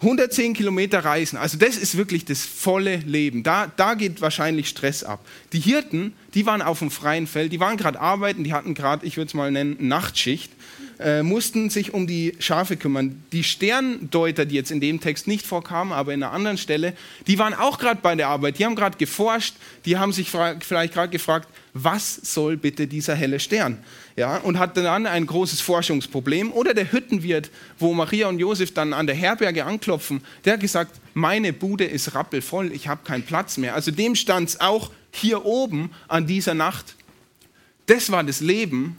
110 0.00 0.54
Kilometer 0.54 1.00
reisen, 1.00 1.36
also 1.36 1.58
das 1.58 1.76
ist 1.76 1.96
wirklich 1.96 2.24
das 2.24 2.46
volle 2.46 2.98
Leben. 2.98 3.42
Da, 3.42 3.66
da 3.66 3.94
geht 3.94 4.20
wahrscheinlich 4.20 4.68
Stress 4.68 5.02
ab. 5.02 5.24
Die 5.52 5.58
Hirten, 5.58 6.12
die 6.34 6.46
waren 6.46 6.62
auf 6.62 6.78
dem 6.78 6.92
freien 6.92 7.26
Feld, 7.26 7.52
die 7.52 7.58
waren 7.58 7.76
gerade 7.76 7.98
arbeiten, 7.98 8.44
die 8.44 8.52
hatten 8.52 8.74
gerade, 8.74 9.04
ich 9.04 9.16
würde 9.16 9.26
es 9.26 9.34
mal 9.34 9.50
nennen, 9.50 9.76
Nachtschicht. 9.80 10.52
Äh, 11.00 11.22
mussten 11.22 11.70
sich 11.70 11.94
um 11.94 12.06
die 12.06 12.34
Schafe 12.38 12.76
kümmern. 12.76 13.22
Die 13.32 13.44
Sterndeuter, 13.44 14.44
die 14.44 14.56
jetzt 14.56 14.70
in 14.70 14.80
dem 14.80 15.00
Text 15.00 15.26
nicht 15.26 15.46
vorkamen, 15.46 15.92
aber 15.92 16.12
in 16.12 16.22
einer 16.22 16.32
anderen 16.32 16.58
Stelle, 16.58 16.94
die 17.26 17.38
waren 17.38 17.54
auch 17.54 17.78
gerade 17.78 18.00
bei 18.02 18.14
der 18.14 18.28
Arbeit, 18.28 18.58
die 18.58 18.64
haben 18.64 18.74
gerade 18.74 18.98
geforscht, 18.98 19.54
die 19.84 19.96
haben 19.96 20.12
sich 20.12 20.30
vielleicht 20.30 20.94
gerade 20.94 21.08
gefragt, 21.08 21.48
was 21.72 22.16
soll 22.16 22.56
bitte 22.56 22.86
dieser 22.86 23.14
helle 23.14 23.38
Stern? 23.38 23.78
Ja, 24.16 24.38
und 24.38 24.58
hatten 24.58 24.82
dann 24.82 25.06
ein 25.06 25.26
großes 25.26 25.60
Forschungsproblem. 25.60 26.52
Oder 26.52 26.74
der 26.74 26.90
Hüttenwirt, 26.90 27.50
wo 27.78 27.94
Maria 27.94 28.28
und 28.28 28.40
Josef 28.40 28.74
dann 28.74 28.92
an 28.92 29.06
der 29.06 29.14
Herberge 29.14 29.64
anklopfen, 29.64 30.22
der 30.44 30.54
hat 30.54 30.60
gesagt, 30.60 30.96
meine 31.14 31.52
Bude 31.52 31.84
ist 31.84 32.14
rappelvoll, 32.14 32.72
ich 32.72 32.88
habe 32.88 33.04
keinen 33.04 33.22
Platz 33.22 33.56
mehr. 33.56 33.74
Also 33.74 33.92
dem 33.92 34.16
stand 34.16 34.48
es 34.48 34.60
auch 34.60 34.90
hier 35.12 35.44
oben 35.44 35.90
an 36.08 36.26
dieser 36.26 36.54
Nacht. 36.54 36.96
Das 37.86 38.10
war 38.10 38.24
das 38.24 38.40
Leben 38.40 38.96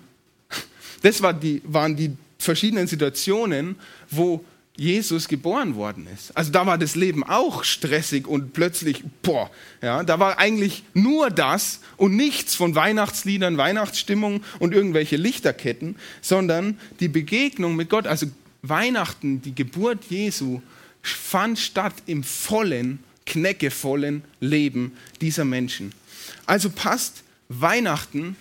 das 1.02 1.22
war 1.22 1.34
die, 1.34 1.62
waren 1.66 1.96
die 1.96 2.12
verschiedenen 2.38 2.88
Situationen, 2.88 3.76
wo 4.10 4.44
Jesus 4.80 5.28
geboren 5.28 5.76
worden 5.76 6.08
ist. 6.14 6.36
Also 6.38 6.52
da 6.52 6.66
war 6.66 6.78
das 6.78 6.96
Leben 6.96 7.24
auch 7.24 7.66
stressig 7.66 8.28
und 8.28 8.54
plötzlich, 8.54 9.04
boah, 9.22 9.52
ja, 9.82 10.04
da 10.04 10.20
war 10.20 10.40
eigentlich 10.40 10.84
nur 10.94 11.30
das 11.30 11.82
und 11.98 12.16
nichts 12.16 12.56
von 12.56 12.76
Weihnachtsliedern, 12.76 13.58
Weihnachtsstimmung 13.58 14.42
und 14.60 14.74
irgendwelche 14.74 15.18
Lichterketten, 15.18 15.98
sondern 16.22 16.80
die 17.02 17.10
Begegnung 17.10 17.76
mit 17.76 17.90
Gott, 17.90 18.08
also 18.08 18.28
Weihnachten, 18.62 19.42
die 19.42 19.54
Geburt 19.54 20.06
Jesu, 20.10 20.62
fand 21.02 21.60
statt 21.60 21.94
im 22.06 22.24
vollen, 22.24 23.00
kneckevollen 23.26 24.24
Leben 24.40 24.94
dieser 25.20 25.44
Menschen. 25.44 25.94
Also 26.46 26.70
passt 26.70 27.24
Weihnachten 27.50 28.38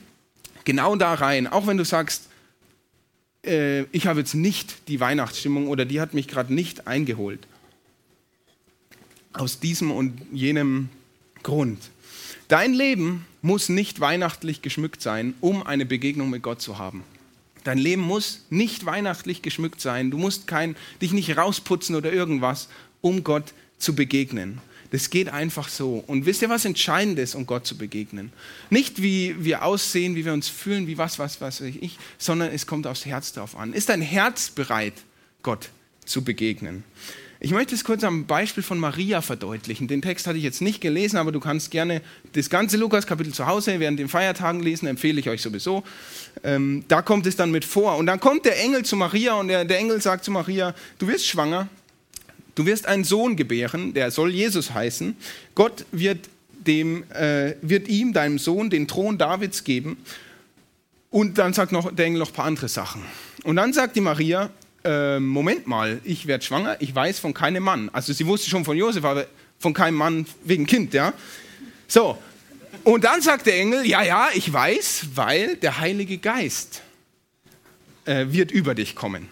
genau 0.64 0.94
da 0.94 1.14
rein, 1.14 1.48
auch 1.48 1.66
wenn 1.66 1.78
du 1.78 1.84
sagst, 1.84 2.27
äh, 3.48 3.86
ich 3.92 4.06
habe 4.06 4.20
jetzt 4.20 4.34
nicht 4.34 4.88
die 4.88 5.00
Weihnachtsstimmung 5.00 5.68
oder 5.68 5.84
die 5.84 6.00
hat 6.00 6.14
mich 6.14 6.28
gerade 6.28 6.52
nicht 6.54 6.86
eingeholt. 6.86 7.40
Aus 9.32 9.60
diesem 9.60 9.90
und 9.90 10.20
jenem 10.32 10.88
Grund. 11.42 11.78
Dein 12.48 12.72
Leben 12.72 13.26
muss 13.42 13.68
nicht 13.68 14.00
weihnachtlich 14.00 14.62
geschmückt 14.62 15.02
sein, 15.02 15.34
um 15.40 15.62
eine 15.62 15.86
Begegnung 15.86 16.30
mit 16.30 16.42
Gott 16.42 16.60
zu 16.60 16.78
haben. 16.78 17.04
Dein 17.64 17.78
Leben 17.78 18.02
muss 18.02 18.46
nicht 18.50 18.86
weihnachtlich 18.86 19.42
geschmückt 19.42 19.80
sein. 19.80 20.10
Du 20.10 20.18
musst 20.18 20.46
kein, 20.46 20.76
dich 21.02 21.12
nicht 21.12 21.36
rausputzen 21.36 21.94
oder 21.96 22.12
irgendwas, 22.12 22.68
um 23.00 23.24
Gott 23.24 23.52
zu 23.78 23.94
begegnen. 23.94 24.60
Das 24.90 25.11
geht 25.11 25.28
einfach 25.28 25.68
so. 25.68 26.02
Und 26.07 26.26
wisst 26.26 26.42
ihr, 26.42 26.49
was 26.49 26.64
entscheidend 26.64 27.18
ist, 27.18 27.35
um 27.35 27.47
Gott 27.47 27.66
zu 27.66 27.76
begegnen? 27.76 28.33
Nicht, 28.71 29.02
wie 29.02 29.37
wir 29.45 29.64
aussehen, 29.64 30.14
wie 30.14 30.25
wir 30.25 30.33
uns 30.33 30.49
fühlen, 30.49 30.87
wie 30.87 30.99
was, 30.99 31.18
was, 31.18 31.40
was 31.40 31.61
weiß 31.61 31.75
ich, 31.80 31.99
sondern 32.16 32.52
es 32.52 32.66
kommt 32.66 32.87
aufs 32.87 33.04
Herz 33.04 33.33
drauf 33.33 33.57
an. 33.57 33.73
Ist 33.73 33.88
dein 33.90 34.02
Herz 34.02 34.50
bereit, 34.50 34.95
Gott 35.42 35.71
zu 36.04 36.25
begegnen? 36.25 36.85
Ich 37.40 37.52
möchte 37.52 37.73
es 37.76 37.85
kurz 37.85 38.02
am 38.02 38.26
Beispiel 38.26 38.64
von 38.64 38.80
Maria 38.80 39.23
verdeutlichen. 39.23 39.87
Den 39.87 40.02
Text 40.02 40.26
hatte 40.26 40.38
ich 40.38 40.42
jetzt 40.42 40.61
nicht 40.61 40.80
gelesen, 40.80 41.18
aber 41.18 41.30
du 41.30 41.38
kannst 41.38 41.71
gerne 41.71 42.02
das 42.33 42.50
ganze 42.50 42.76
Lukas-Kapitel 42.76 43.33
zu 43.33 43.47
Hause 43.47 43.78
während 43.78 44.00
den 44.00 44.09
Feiertagen 44.09 44.61
lesen, 44.61 44.88
empfehle 44.88 45.21
ich 45.21 45.28
euch 45.28 45.40
sowieso. 45.40 45.85
Ähm, 46.42 46.85
da 46.88 47.00
kommt 47.00 47.26
es 47.26 47.37
dann 47.37 47.52
mit 47.52 47.64
vor. 47.64 47.97
Und 47.97 48.07
dann 48.07 48.18
kommt 48.18 48.45
der 48.45 48.61
Engel 48.61 48.85
zu 48.85 48.97
Maria 48.97 49.35
und 49.35 49.47
der, 49.47 49.64
der 49.64 49.78
Engel 49.78 50.02
sagt 50.02 50.25
zu 50.25 50.33
Maria, 50.33 50.75
du 50.99 51.07
wirst 51.07 51.26
schwanger 51.26 51.68
Du 52.58 52.66
wirst 52.66 52.86
einen 52.86 53.04
Sohn 53.04 53.36
gebären, 53.36 53.94
der 53.94 54.10
soll 54.10 54.32
Jesus 54.32 54.74
heißen. 54.74 55.16
Gott 55.54 55.84
wird, 55.92 56.28
dem, 56.66 57.08
äh, 57.12 57.54
wird 57.62 57.86
ihm, 57.86 58.12
deinem 58.12 58.40
Sohn, 58.40 58.68
den 58.68 58.88
Thron 58.88 59.16
Davids 59.16 59.62
geben. 59.62 59.96
Und 61.08 61.38
dann 61.38 61.52
sagt 61.52 61.70
noch, 61.70 61.94
der 61.94 62.06
Engel 62.06 62.18
noch 62.18 62.30
ein 62.30 62.34
paar 62.34 62.46
andere 62.46 62.66
Sachen. 62.66 63.04
Und 63.44 63.54
dann 63.54 63.72
sagt 63.72 63.94
die 63.94 64.00
Maria, 64.00 64.50
äh, 64.82 65.20
Moment 65.20 65.68
mal, 65.68 66.00
ich 66.02 66.26
werde 66.26 66.44
schwanger, 66.44 66.76
ich 66.80 66.92
weiß 66.92 67.20
von 67.20 67.32
keinem 67.32 67.62
Mann. 67.62 67.90
Also 67.92 68.12
sie 68.12 68.26
wusste 68.26 68.50
schon 68.50 68.64
von 68.64 68.76
Josef, 68.76 69.04
aber 69.04 69.28
von 69.60 69.72
keinem 69.72 69.94
Mann 69.94 70.26
wegen 70.42 70.66
Kind, 70.66 70.94
ja. 70.94 71.12
So, 71.86 72.18
und 72.82 73.04
dann 73.04 73.22
sagt 73.22 73.46
der 73.46 73.54
Engel, 73.54 73.86
ja, 73.86 74.02
ja, 74.02 74.30
ich 74.34 74.52
weiß, 74.52 75.10
weil 75.14 75.54
der 75.54 75.78
Heilige 75.78 76.18
Geist 76.18 76.82
äh, 78.04 78.26
wird 78.30 78.50
über 78.50 78.74
dich 78.74 78.96
kommen. 78.96 79.28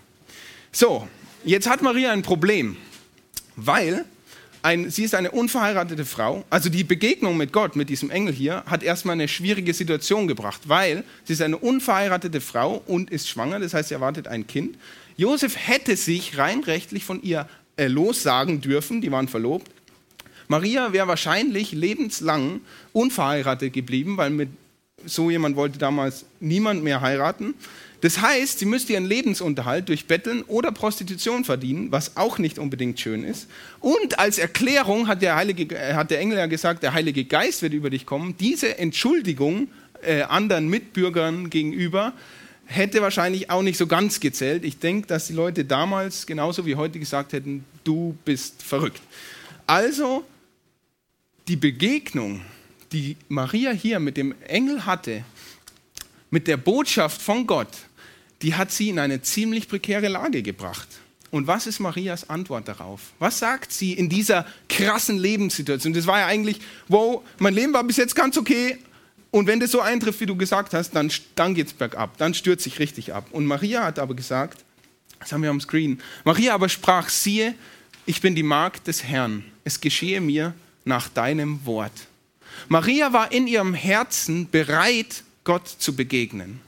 So, 0.70 1.08
jetzt 1.44 1.68
hat 1.68 1.82
Maria 1.82 2.12
ein 2.12 2.22
Problem 2.22 2.76
weil 3.56 4.04
ein, 4.62 4.90
sie 4.90 5.04
ist 5.04 5.14
eine 5.14 5.30
unverheiratete 5.30 6.04
Frau. 6.04 6.44
Also 6.50 6.68
die 6.68 6.82
Begegnung 6.82 7.36
mit 7.36 7.52
Gott, 7.52 7.76
mit 7.76 7.88
diesem 7.88 8.10
Engel 8.10 8.34
hier, 8.34 8.64
hat 8.66 8.82
erstmal 8.82 9.12
eine 9.14 9.28
schwierige 9.28 9.72
Situation 9.72 10.26
gebracht, 10.26 10.62
weil 10.66 11.04
sie 11.24 11.34
ist 11.34 11.42
eine 11.42 11.56
unverheiratete 11.56 12.40
Frau 12.40 12.82
und 12.86 13.10
ist 13.10 13.28
schwanger, 13.28 13.60
das 13.60 13.74
heißt, 13.74 13.88
sie 13.88 13.94
erwartet 13.94 14.26
ein 14.26 14.46
Kind. 14.46 14.76
Josef 15.16 15.56
hätte 15.56 15.96
sich 15.96 16.36
rein 16.36 16.60
rechtlich 16.64 17.04
von 17.04 17.22
ihr 17.22 17.48
äh, 17.76 17.86
lossagen 17.86 18.60
dürfen, 18.60 19.00
die 19.00 19.12
waren 19.12 19.28
verlobt. 19.28 19.70
Maria 20.48 20.92
wäre 20.92 21.08
wahrscheinlich 21.08 21.72
lebenslang 21.72 22.60
unverheiratet 22.92 23.72
geblieben, 23.72 24.16
weil 24.16 24.30
mit 24.30 24.48
so 25.06 25.30
jemand 25.30 25.56
wollte 25.56 25.78
damals 25.78 26.26
niemand 26.40 26.84
mehr 26.84 27.00
heiraten. 27.00 27.54
Das 28.02 28.20
heißt, 28.20 28.58
sie 28.58 28.66
müsste 28.66 28.92
ihren 28.92 29.06
Lebensunterhalt 29.06 29.88
durch 29.88 30.06
Betteln 30.06 30.42
oder 30.42 30.70
Prostitution 30.70 31.44
verdienen, 31.44 31.90
was 31.90 32.16
auch 32.16 32.38
nicht 32.38 32.58
unbedingt 32.58 33.00
schön 33.00 33.24
ist. 33.24 33.48
Und 33.80 34.18
als 34.18 34.38
Erklärung 34.38 35.08
hat 35.08 35.22
der, 35.22 35.36
Heilige, 35.36 35.74
äh, 35.74 35.94
hat 35.94 36.10
der 36.10 36.20
Engel 36.20 36.38
ja 36.38 36.46
gesagt, 36.46 36.82
der 36.82 36.92
Heilige 36.92 37.24
Geist 37.24 37.62
wird 37.62 37.72
über 37.72 37.90
dich 37.90 38.04
kommen. 38.04 38.36
Diese 38.38 38.78
Entschuldigung 38.78 39.68
äh, 40.02 40.22
anderen 40.22 40.68
Mitbürgern 40.68 41.48
gegenüber 41.48 42.12
hätte 42.66 43.00
wahrscheinlich 43.00 43.48
auch 43.50 43.62
nicht 43.62 43.78
so 43.78 43.86
ganz 43.86 44.20
gezählt. 44.20 44.64
Ich 44.64 44.78
denke, 44.78 45.06
dass 45.06 45.28
die 45.28 45.32
Leute 45.32 45.64
damals 45.64 46.26
genauso 46.26 46.66
wie 46.66 46.74
heute 46.74 46.98
gesagt 46.98 47.32
hätten, 47.32 47.64
du 47.84 48.16
bist 48.24 48.62
verrückt. 48.62 49.00
Also 49.66 50.24
die 51.48 51.56
Begegnung, 51.56 52.42
die 52.96 53.16
Maria 53.28 53.72
hier 53.72 54.00
mit 54.00 54.16
dem 54.16 54.34
Engel 54.46 54.86
hatte, 54.86 55.24
mit 56.30 56.48
der 56.48 56.56
Botschaft 56.56 57.20
von 57.20 57.46
Gott, 57.46 57.68
die 58.42 58.54
hat 58.54 58.72
sie 58.72 58.88
in 58.88 58.98
eine 58.98 59.22
ziemlich 59.22 59.68
prekäre 59.68 60.08
Lage 60.08 60.42
gebracht. 60.42 60.88
Und 61.30 61.46
was 61.46 61.66
ist 61.66 61.80
Marias 61.80 62.30
Antwort 62.30 62.68
darauf? 62.68 63.00
Was 63.18 63.38
sagt 63.38 63.72
sie 63.72 63.92
in 63.92 64.08
dieser 64.08 64.46
krassen 64.68 65.18
Lebenssituation? 65.18 65.92
Das 65.92 66.06
war 66.06 66.20
ja 66.20 66.26
eigentlich, 66.26 66.60
wow, 66.88 67.22
mein 67.38 67.54
Leben 67.54 67.72
war 67.72 67.84
bis 67.84 67.96
jetzt 67.96 68.14
ganz 68.14 68.38
okay. 68.38 68.78
Und 69.30 69.46
wenn 69.46 69.60
das 69.60 69.72
so 69.72 69.80
eintrifft, 69.80 70.20
wie 70.20 70.26
du 70.26 70.36
gesagt 70.36 70.72
hast, 70.72 70.92
dann, 70.92 71.12
dann 71.34 71.54
geht 71.54 71.66
es 71.66 71.72
bergab, 71.72 72.16
dann 72.16 72.32
stürzt 72.32 72.64
sich 72.64 72.78
richtig 72.78 73.12
ab. 73.12 73.26
Und 73.32 73.44
Maria 73.44 73.84
hat 73.84 73.98
aber 73.98 74.14
gesagt, 74.14 74.64
das 75.18 75.32
haben 75.32 75.42
wir 75.42 75.50
am 75.50 75.60
Screen, 75.60 76.00
Maria 76.24 76.54
aber 76.54 76.68
sprach, 76.68 77.08
siehe, 77.08 77.54
ich 78.06 78.20
bin 78.20 78.34
die 78.34 78.42
Magd 78.42 78.86
des 78.86 79.02
Herrn, 79.02 79.44
es 79.64 79.80
geschehe 79.80 80.20
mir 80.20 80.54
nach 80.84 81.08
deinem 81.08 81.66
Wort. 81.66 81.92
Maria 82.68 83.12
war 83.12 83.32
in 83.32 83.46
ihrem 83.46 83.74
Herzen 83.74 84.48
bereit, 84.50 85.24
Gott 85.44 85.68
zu 85.68 85.94
begegnen. 85.94 86.60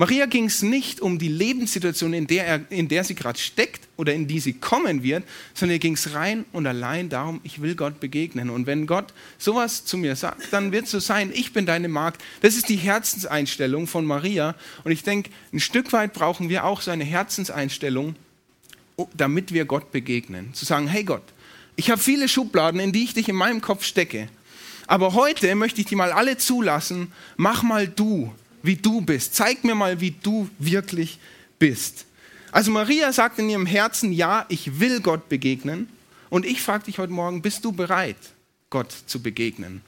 Maria 0.00 0.26
ging 0.26 0.44
es 0.44 0.62
nicht 0.62 1.00
um 1.00 1.18
die 1.18 1.26
Lebenssituation, 1.26 2.14
in 2.14 2.28
der, 2.28 2.46
er, 2.46 2.60
in 2.70 2.86
der 2.86 3.02
sie 3.02 3.16
gerade 3.16 3.36
steckt 3.36 3.88
oder 3.96 4.14
in 4.14 4.28
die 4.28 4.38
sie 4.38 4.52
kommen 4.52 5.02
wird, 5.02 5.24
sondern 5.54 5.74
ihr 5.74 5.80
ging 5.80 5.94
es 5.94 6.14
rein 6.14 6.44
und 6.52 6.68
allein 6.68 7.08
darum, 7.08 7.40
ich 7.42 7.60
will 7.60 7.74
Gott 7.74 7.98
begegnen. 7.98 8.48
Und 8.48 8.68
wenn 8.68 8.86
Gott 8.86 9.12
sowas 9.38 9.84
zu 9.84 9.98
mir 9.98 10.14
sagt, 10.14 10.52
dann 10.52 10.70
wird 10.70 10.84
es 10.84 10.92
so 10.92 11.00
sein, 11.00 11.32
ich 11.34 11.52
bin 11.52 11.66
deine 11.66 11.88
Magd. 11.88 12.22
Das 12.42 12.54
ist 12.54 12.68
die 12.68 12.76
Herzenseinstellung 12.76 13.88
von 13.88 14.06
Maria. 14.06 14.54
Und 14.84 14.92
ich 14.92 15.02
denke, 15.02 15.30
ein 15.52 15.58
Stück 15.58 15.92
weit 15.92 16.12
brauchen 16.12 16.48
wir 16.48 16.64
auch 16.64 16.80
so 16.80 16.92
eine 16.92 17.02
Herzenseinstellung, 17.02 18.14
damit 19.14 19.52
wir 19.52 19.64
Gott 19.64 19.90
begegnen. 19.90 20.54
Zu 20.54 20.64
sagen, 20.64 20.86
hey 20.86 21.02
Gott, 21.02 21.24
ich 21.74 21.90
habe 21.90 22.00
viele 22.00 22.28
Schubladen, 22.28 22.78
in 22.78 22.92
die 22.92 23.02
ich 23.02 23.14
dich 23.14 23.28
in 23.28 23.36
meinem 23.36 23.60
Kopf 23.60 23.82
stecke. 23.82 24.28
Aber 24.88 25.12
heute 25.12 25.54
möchte 25.54 25.82
ich 25.82 25.86
die 25.86 25.96
mal 25.96 26.12
alle 26.12 26.38
zulassen. 26.38 27.12
Mach 27.36 27.62
mal 27.62 27.86
du, 27.86 28.32
wie 28.62 28.76
du 28.76 29.02
bist. 29.02 29.34
Zeig 29.34 29.62
mir 29.62 29.74
mal, 29.74 30.00
wie 30.00 30.10
du 30.10 30.48
wirklich 30.58 31.18
bist. 31.58 32.06
Also 32.50 32.70
Maria 32.70 33.12
sagt 33.12 33.38
in 33.38 33.50
ihrem 33.50 33.66
Herzen, 33.66 34.12
ja, 34.12 34.46
ich 34.48 34.80
will 34.80 35.00
Gott 35.00 35.28
begegnen. 35.28 35.88
Und 36.30 36.46
ich 36.46 36.62
frage 36.62 36.84
dich 36.84 36.98
heute 36.98 37.12
Morgen, 37.12 37.42
bist 37.42 37.64
du 37.66 37.72
bereit, 37.72 38.16
Gott 38.70 38.94
zu 39.06 39.22
begegnen? 39.22 39.82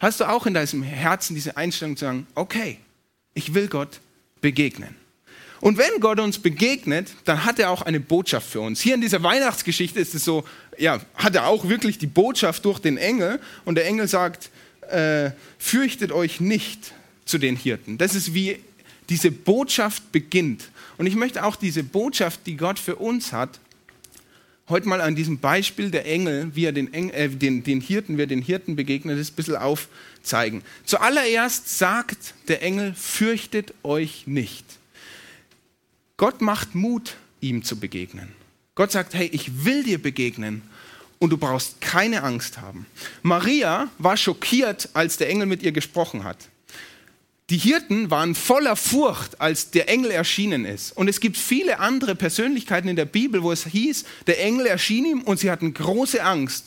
Hast 0.00 0.20
du 0.20 0.24
auch 0.24 0.46
in 0.46 0.54
deinem 0.54 0.82
Herzen 0.82 1.34
diese 1.34 1.58
Einstellung 1.58 1.96
zu 1.98 2.06
sagen, 2.06 2.26
okay, 2.34 2.78
ich 3.34 3.52
will 3.52 3.68
Gott 3.68 4.00
begegnen? 4.40 4.96
Und 5.60 5.78
wenn 5.78 6.00
Gott 6.00 6.20
uns 6.20 6.38
begegnet, 6.38 7.14
dann 7.24 7.44
hat 7.44 7.58
er 7.58 7.70
auch 7.70 7.82
eine 7.82 8.00
Botschaft 8.00 8.48
für 8.48 8.60
uns. 8.60 8.80
Hier 8.80 8.94
in 8.94 9.00
dieser 9.00 9.22
Weihnachtsgeschichte 9.22 10.00
ist 10.00 10.14
es 10.14 10.24
so, 10.24 10.44
ja, 10.78 11.00
hat 11.14 11.34
er 11.34 11.46
auch 11.46 11.68
wirklich 11.68 11.98
die 11.98 12.06
Botschaft 12.06 12.64
durch 12.64 12.78
den 12.78 12.96
Engel 12.96 13.40
und 13.64 13.76
der 13.76 13.86
Engel 13.86 14.08
sagt, 14.08 14.50
äh, 14.90 15.30
fürchtet 15.58 16.12
euch 16.12 16.40
nicht 16.40 16.92
zu 17.24 17.38
den 17.38 17.56
Hirten. 17.56 17.98
Das 17.98 18.14
ist 18.14 18.34
wie 18.34 18.58
diese 19.08 19.30
Botschaft 19.30 20.12
beginnt. 20.12 20.70
Und 20.98 21.06
ich 21.06 21.14
möchte 21.14 21.44
auch 21.44 21.56
diese 21.56 21.82
Botschaft, 21.82 22.40
die 22.46 22.56
Gott 22.56 22.78
für 22.78 22.96
uns 22.96 23.32
hat, 23.32 23.60
heute 24.68 24.88
mal 24.88 25.00
an 25.00 25.14
diesem 25.14 25.38
Beispiel 25.38 25.90
der 25.90 26.06
Engel, 26.06 26.54
wie 26.54 26.64
er 26.64 26.72
den, 26.72 26.92
Engel, 26.92 27.14
äh, 27.14 27.28
den, 27.28 27.62
den 27.62 27.80
Hirten, 27.80 28.16
wie 28.16 28.22
er 28.22 28.26
den 28.26 28.42
Hirten 28.42 28.76
begegnet 28.76 29.18
ist, 29.18 29.32
ein 29.32 29.36
bisschen 29.36 29.56
aufzeigen. 29.56 30.62
Zuallererst 30.84 31.78
sagt 31.78 32.34
der 32.48 32.62
Engel, 32.62 32.94
fürchtet 32.94 33.74
euch 33.82 34.26
nicht. 34.26 34.64
Gott 36.16 36.40
macht 36.40 36.74
Mut, 36.74 37.16
ihm 37.40 37.62
zu 37.62 37.78
begegnen. 37.78 38.28
Gott 38.76 38.92
sagt, 38.92 39.14
hey, 39.14 39.26
ich 39.32 39.64
will 39.64 39.82
dir 39.82 40.00
begegnen 40.00 40.62
und 41.18 41.30
du 41.30 41.38
brauchst 41.38 41.80
keine 41.80 42.22
Angst 42.22 42.58
haben. 42.58 42.86
Maria 43.22 43.88
war 43.98 44.16
schockiert, 44.16 44.90
als 44.92 45.16
der 45.16 45.28
Engel 45.28 45.46
mit 45.46 45.62
ihr 45.62 45.72
gesprochen 45.72 46.22
hat. 46.22 46.36
Die 47.48 47.58
Hirten 47.58 48.10
waren 48.10 48.34
voller 48.34 48.76
Furcht, 48.76 49.40
als 49.40 49.70
der 49.70 49.88
Engel 49.88 50.10
erschienen 50.10 50.64
ist. 50.64 50.96
Und 50.96 51.08
es 51.08 51.20
gibt 51.20 51.36
viele 51.36 51.78
andere 51.78 52.14
Persönlichkeiten 52.16 52.88
in 52.88 52.96
der 52.96 53.04
Bibel, 53.04 53.42
wo 53.42 53.50
es 53.50 53.64
hieß, 53.64 54.04
der 54.26 54.42
Engel 54.42 54.66
erschien 54.66 55.04
ihm 55.06 55.20
und 55.22 55.38
sie 55.38 55.50
hatten 55.50 55.72
große 55.72 56.22
Angst. 56.22 56.66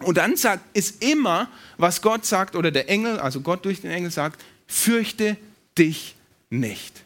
Und 0.00 0.18
dann 0.18 0.36
sagt, 0.36 0.64
ist 0.76 1.02
immer, 1.02 1.48
was 1.78 2.00
Gott 2.00 2.26
sagt, 2.26 2.54
oder 2.54 2.70
der 2.70 2.88
Engel, 2.88 3.18
also 3.18 3.40
Gott 3.40 3.64
durch 3.64 3.80
den 3.80 3.90
Engel 3.90 4.10
sagt, 4.10 4.40
fürchte 4.66 5.36
dich 5.76 6.14
nicht. 6.48 7.02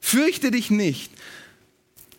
Fürchte 0.00 0.50
dich 0.50 0.70
nicht. 0.70 1.12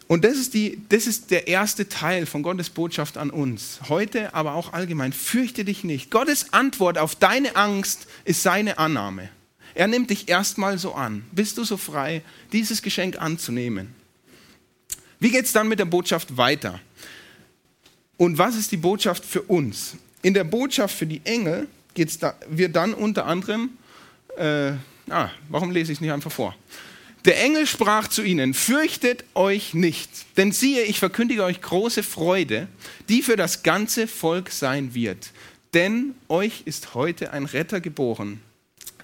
Und 0.07 0.25
das 0.25 0.38
ist, 0.38 0.53
die, 0.53 0.81
das 0.89 1.07
ist 1.07 1.31
der 1.31 1.48
erste 1.48 1.88
Teil 1.88 2.25
von 2.25 2.43
Gottes 2.43 2.69
Botschaft 2.69 3.17
an 3.17 3.29
uns. 3.29 3.79
Heute, 3.88 4.33
aber 4.33 4.53
auch 4.53 4.74
allgemein. 4.74 5.13
Fürchte 5.13 5.65
dich 5.65 5.83
nicht. 5.83 6.12
Gottes 6.12 6.53
Antwort 6.53 6.98
auf 6.98 7.15
deine 7.15 7.55
Angst 7.55 8.07
ist 8.25 8.43
seine 8.43 8.77
Annahme. 8.77 9.29
Er 9.75 9.88
nimmt 9.88 10.10
dich 10.10 10.29
erstmal 10.29 10.77
so 10.77 10.93
an. 10.93 11.25
Bist 11.31 11.57
du 11.57 11.63
so 11.63 11.77
frei, 11.77 12.22
dieses 12.51 12.81
Geschenk 12.81 13.19
anzunehmen? 13.19 13.95
Wie 15.19 15.31
geht 15.31 15.45
es 15.45 15.53
dann 15.53 15.67
mit 15.67 15.79
der 15.79 15.86
Botschaft 15.86 16.38
weiter? 16.38 16.79
Und 18.17 18.38
was 18.38 18.55
ist 18.55 18.72
die 18.72 18.77
Botschaft 18.77 19.25
für 19.25 19.41
uns? 19.41 19.95
In 20.22 20.33
der 20.33 20.43
Botschaft 20.43 20.95
für 20.95 21.07
die 21.07 21.22
Engel 21.24 21.67
geht 21.93 22.10
es 22.10 22.19
da, 22.19 22.36
wir 22.50 22.69
dann 22.69 22.93
unter 22.93 23.25
anderem, 23.25 23.72
äh, 24.38 24.74
ah, 25.10 25.29
warum 25.50 25.72
lese 25.72 25.91
ich 25.91 25.98
es 25.98 26.01
nicht 26.01 26.12
einfach 26.12 26.31
vor? 26.31 26.55
Der 27.25 27.41
Engel 27.41 27.65
sprach 27.67 28.09
zu 28.09 28.21
ihnen, 28.21 28.53
fürchtet 28.53 29.23
euch 29.33 29.73
nicht, 29.73 30.09
denn 30.35 30.51
siehe, 30.51 30.83
ich 30.83 30.99
verkündige 30.99 31.45
euch 31.45 31.61
große 31.61 32.03
Freude, 32.03 32.67
die 33.07 33.21
für 33.21 33.37
das 33.37 33.63
ganze 33.63 34.07
Volk 34.07 34.51
sein 34.51 34.93
wird. 34.93 35.31
Denn 35.73 36.15
euch 36.27 36.63
ist 36.65 36.95
heute 36.95 37.31
ein 37.31 37.45
Retter 37.45 37.79
geboren, 37.79 38.41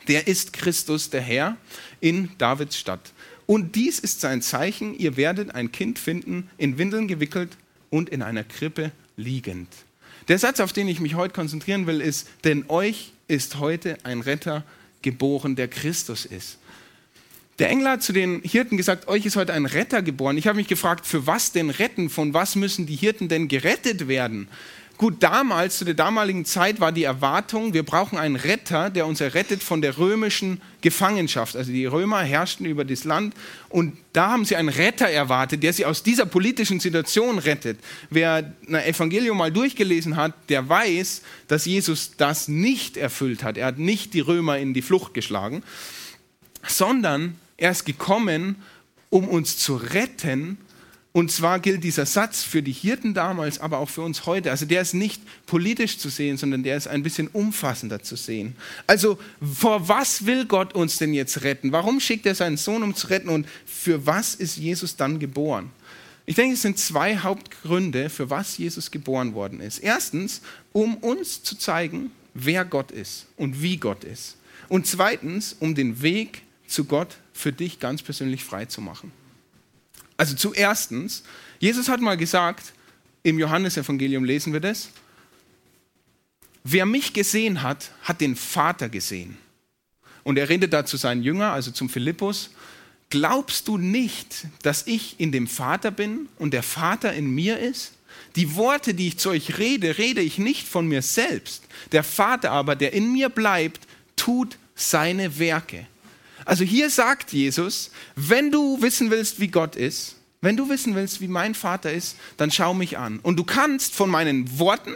der 0.10 0.28
ist 0.28 0.52
Christus, 0.52 1.10
der 1.10 1.22
Herr, 1.22 1.56
in 2.02 2.32
Davids 2.38 2.78
Stadt. 2.78 3.14
Und 3.46 3.76
dies 3.76 4.00
ist 4.00 4.20
sein 4.20 4.42
Zeichen, 4.42 4.98
ihr 5.00 5.16
werdet 5.16 5.56
ein 5.56 5.72
Kind 5.72 5.98
finden, 5.98 6.50
in 6.58 6.78
Windeln 6.78 7.08
gewickelt 7.08 7.58
und 7.90 8.10
in 8.10 8.22
einer 8.22 8.44
Krippe 8.44 8.92
liegend. 9.16 9.70
Der 10.28 10.40
Satz, 10.40 10.60
auf 10.60 10.74
den 10.74 10.90
ich 10.90 11.00
mich 11.00 11.16
heute 11.16 11.34
konzentrieren 11.34 11.88
will, 11.88 12.02
ist, 12.02 12.28
denn 12.44 12.66
euch 12.68 13.14
ist 13.28 13.60
heute 13.60 13.98
ein 14.04 14.20
Retter 14.20 14.64
geboren, 15.02 15.56
der 15.56 15.70
Christus 15.70 16.26
ist. 16.26 16.58
Der 17.60 17.70
Engel 17.70 17.90
hat 17.90 18.04
zu 18.04 18.14
den 18.14 18.42
Hirten 18.42 18.78
gesagt, 18.78 19.10
euch 19.10 19.26
ist 19.26 19.36
heute 19.36 19.52
ein 19.52 19.66
Retter 19.66 20.02
geboren. 20.02 20.38
Ich 20.38 20.48
habe 20.48 20.56
mich 20.56 20.70
gefragt, 20.70 21.06
für 21.06 21.28
was 21.28 21.52
denn 21.52 21.70
retten? 21.70 22.10
Von 22.10 22.34
was 22.34 22.56
müssen 22.56 22.86
die 22.86 22.96
Hirten 22.96 23.28
denn 23.28 23.50
gerettet 23.50 24.08
werden? 24.08 24.48
Gut, 24.98 25.24
damals, 25.24 25.78
zu 25.78 25.86
der 25.86 25.94
damaligen 25.94 26.44
Zeit 26.44 26.82
war 26.82 26.92
die 26.92 27.04
Erwartung, 27.04 27.74
wir 27.74 27.84
brauchen 27.84 28.18
einen 28.18 28.36
Retter, 28.36 28.90
der 28.90 29.08
uns 29.08 29.22
errettet 29.22 29.64
von 29.64 29.82
der 29.82 29.98
römischen 29.98 30.60
Gefangenschaft. 30.82 31.56
Also 31.56 31.72
die 31.72 31.86
Römer 31.86 32.20
herrschten 32.20 32.66
über 32.66 32.84
das 32.84 33.06
Land 33.06 33.34
und 33.70 33.96
da 34.12 34.32
haben 34.32 34.44
sie 34.44 34.58
einen 34.58 34.68
Retter 34.68 35.08
erwartet, 35.08 35.64
der 35.64 35.72
sie 35.72 35.86
aus 35.86 36.04
dieser 36.04 36.26
politischen 36.26 36.82
Situation 36.82 37.40
rettet. 37.40 37.80
Wer 38.10 38.54
ein 38.68 38.76
Evangelium 38.76 39.38
mal 39.38 39.54
durchgelesen 39.54 40.18
hat, 40.18 40.34
der 40.50 40.68
weiß, 40.68 41.22
dass 41.48 41.66
Jesus 41.66 42.18
das 42.18 42.50
nicht 42.50 42.98
erfüllt 42.98 43.44
hat. 43.44 43.58
Er 43.58 43.68
hat 43.68 43.80
nicht 43.80 44.14
die 44.14 44.20
Römer 44.20 44.58
in 44.58 44.74
die 44.74 44.82
Flucht 44.82 45.14
geschlagen, 45.14 45.64
sondern 46.68 47.36
er 47.60 47.72
ist 47.72 47.86
gekommen, 47.86 48.56
um 49.10 49.28
uns 49.28 49.58
zu 49.58 49.76
retten 49.76 50.58
und 51.12 51.32
zwar 51.32 51.60
gilt 51.60 51.84
dieser 51.84 52.06
Satz 52.06 52.44
für 52.44 52.62
die 52.62 52.72
Hirten 52.72 53.16
damals, 53.16 53.60
aber 53.60 53.80
auch 53.80 53.90
für 53.90 54.04
uns 54.04 54.28
heute. 54.28 54.52
Also 54.52 54.66
der 54.66 54.82
ist 54.82 54.94
nicht 54.94 55.22
politisch 55.48 55.98
zu 55.98 56.10
sehen, 56.10 56.38
sondern 56.38 56.62
der 56.62 56.78
ist 56.78 56.88
ein 56.88 57.02
bisschen 57.02 57.28
umfassender 57.28 58.04
zu 58.04 58.16
sehen. 58.16 58.56
Also 58.86 59.18
vor 59.42 59.88
was 59.90 60.28
will 60.28 60.46
Gott 60.46 60.76
uns 60.76 60.98
denn 60.98 61.14
jetzt 61.14 61.42
retten? 61.42 61.72
Warum 61.72 62.00
schickt 62.00 62.28
er 62.28 62.36
seinen 62.36 62.58
Sohn, 62.58 62.84
um 62.84 62.94
zu 62.96 63.08
retten? 63.08 63.30
Und 63.30 63.48
für 63.66 64.06
was 64.06 64.36
ist 64.36 64.58
Jesus 64.58 64.98
dann 64.98 65.18
geboren? 65.18 65.72
Ich 66.28 66.36
denke, 66.36 66.54
es 66.54 66.62
sind 66.62 66.78
zwei 66.78 67.18
Hauptgründe, 67.18 68.12
für 68.12 68.30
was 68.30 68.60
Jesus 68.60 68.92
geboren 68.92 69.34
worden 69.34 69.62
ist. 69.62 69.80
Erstens, 69.80 70.42
um 70.74 70.98
uns 70.98 71.42
zu 71.42 71.58
zeigen, 71.58 72.12
wer 72.36 72.64
Gott 72.66 72.92
ist 72.92 73.26
und 73.36 73.64
wie 73.64 73.78
Gott 73.78 74.04
ist. 74.04 74.38
Und 74.68 74.86
zweitens, 74.86 75.56
um 75.60 75.74
den 75.74 76.04
Weg 76.04 76.44
zu 76.68 76.86
Gott 76.86 77.18
für 77.40 77.54
dich 77.54 77.80
ganz 77.80 78.02
persönlich 78.04 78.44
frei 78.44 78.66
zu 78.66 78.82
machen. 78.82 79.12
Also 80.18 80.36
zuerstens, 80.36 81.24
Jesus 81.60 81.88
hat 81.88 82.02
mal 82.02 82.18
gesagt, 82.18 82.74
im 83.24 83.40
Johannesevangelium 83.40 84.26
lesen 84.26 84.52
wir 84.52 84.60
das, 84.60 84.90
wer 86.66 86.86
mich 86.86 87.14
gesehen 87.14 87.62
hat, 87.62 87.92
hat 88.04 88.20
den 88.20 88.36
Vater 88.36 88.90
gesehen. 88.90 89.38
Und 90.24 90.38
er 90.38 90.50
redet 90.50 90.74
da 90.74 90.86
zu 90.86 90.98
seinen 90.98 91.24
Jüngern, 91.24 91.54
also 91.54 91.72
zum 91.72 91.90
Philippus, 91.90 92.50
glaubst 93.10 93.70
du 93.70 93.78
nicht, 93.78 94.48
dass 94.62 94.86
ich 94.86 95.20
in 95.20 95.32
dem 95.32 95.48
Vater 95.48 95.92
bin 95.92 96.28
und 96.38 96.54
der 96.54 96.64
Vater 96.64 97.14
in 97.14 97.30
mir 97.30 97.58
ist? 97.58 97.94
Die 98.36 98.56
Worte, 98.56 98.94
die 98.94 99.08
ich 99.08 99.18
zu 99.18 99.30
euch 99.30 99.58
rede, 99.58 99.98
rede 99.98 100.22
ich 100.22 100.38
nicht 100.38 100.68
von 100.68 100.88
mir 100.88 101.02
selbst. 101.02 101.64
Der 101.94 102.04
Vater 102.04 102.52
aber, 102.52 102.76
der 102.76 102.92
in 102.92 103.14
mir 103.14 103.30
bleibt, 103.30 103.88
tut 104.18 104.58
seine 104.76 105.40
Werke. 105.40 105.88
Also 106.46 106.64
hier 106.64 106.90
sagt 106.90 107.32
Jesus, 107.32 107.92
wenn 108.16 108.52
du 108.52 108.82
wissen 108.82 109.12
willst, 109.12 109.40
wie 109.40 109.48
Gott 109.48 109.76
ist, 109.76 110.16
wenn 110.42 110.56
du 110.56 110.70
wissen 110.70 110.96
willst, 110.96 111.20
wie 111.22 111.28
mein 111.28 111.54
Vater 111.54 111.92
ist, 111.92 112.16
dann 112.38 112.52
schau 112.52 112.74
mich 112.74 112.98
an. 112.98 113.20
Und 113.20 113.38
du 113.38 113.44
kannst 113.44 113.94
von 113.94 114.10
meinen 114.10 114.58
Worten 114.58 114.96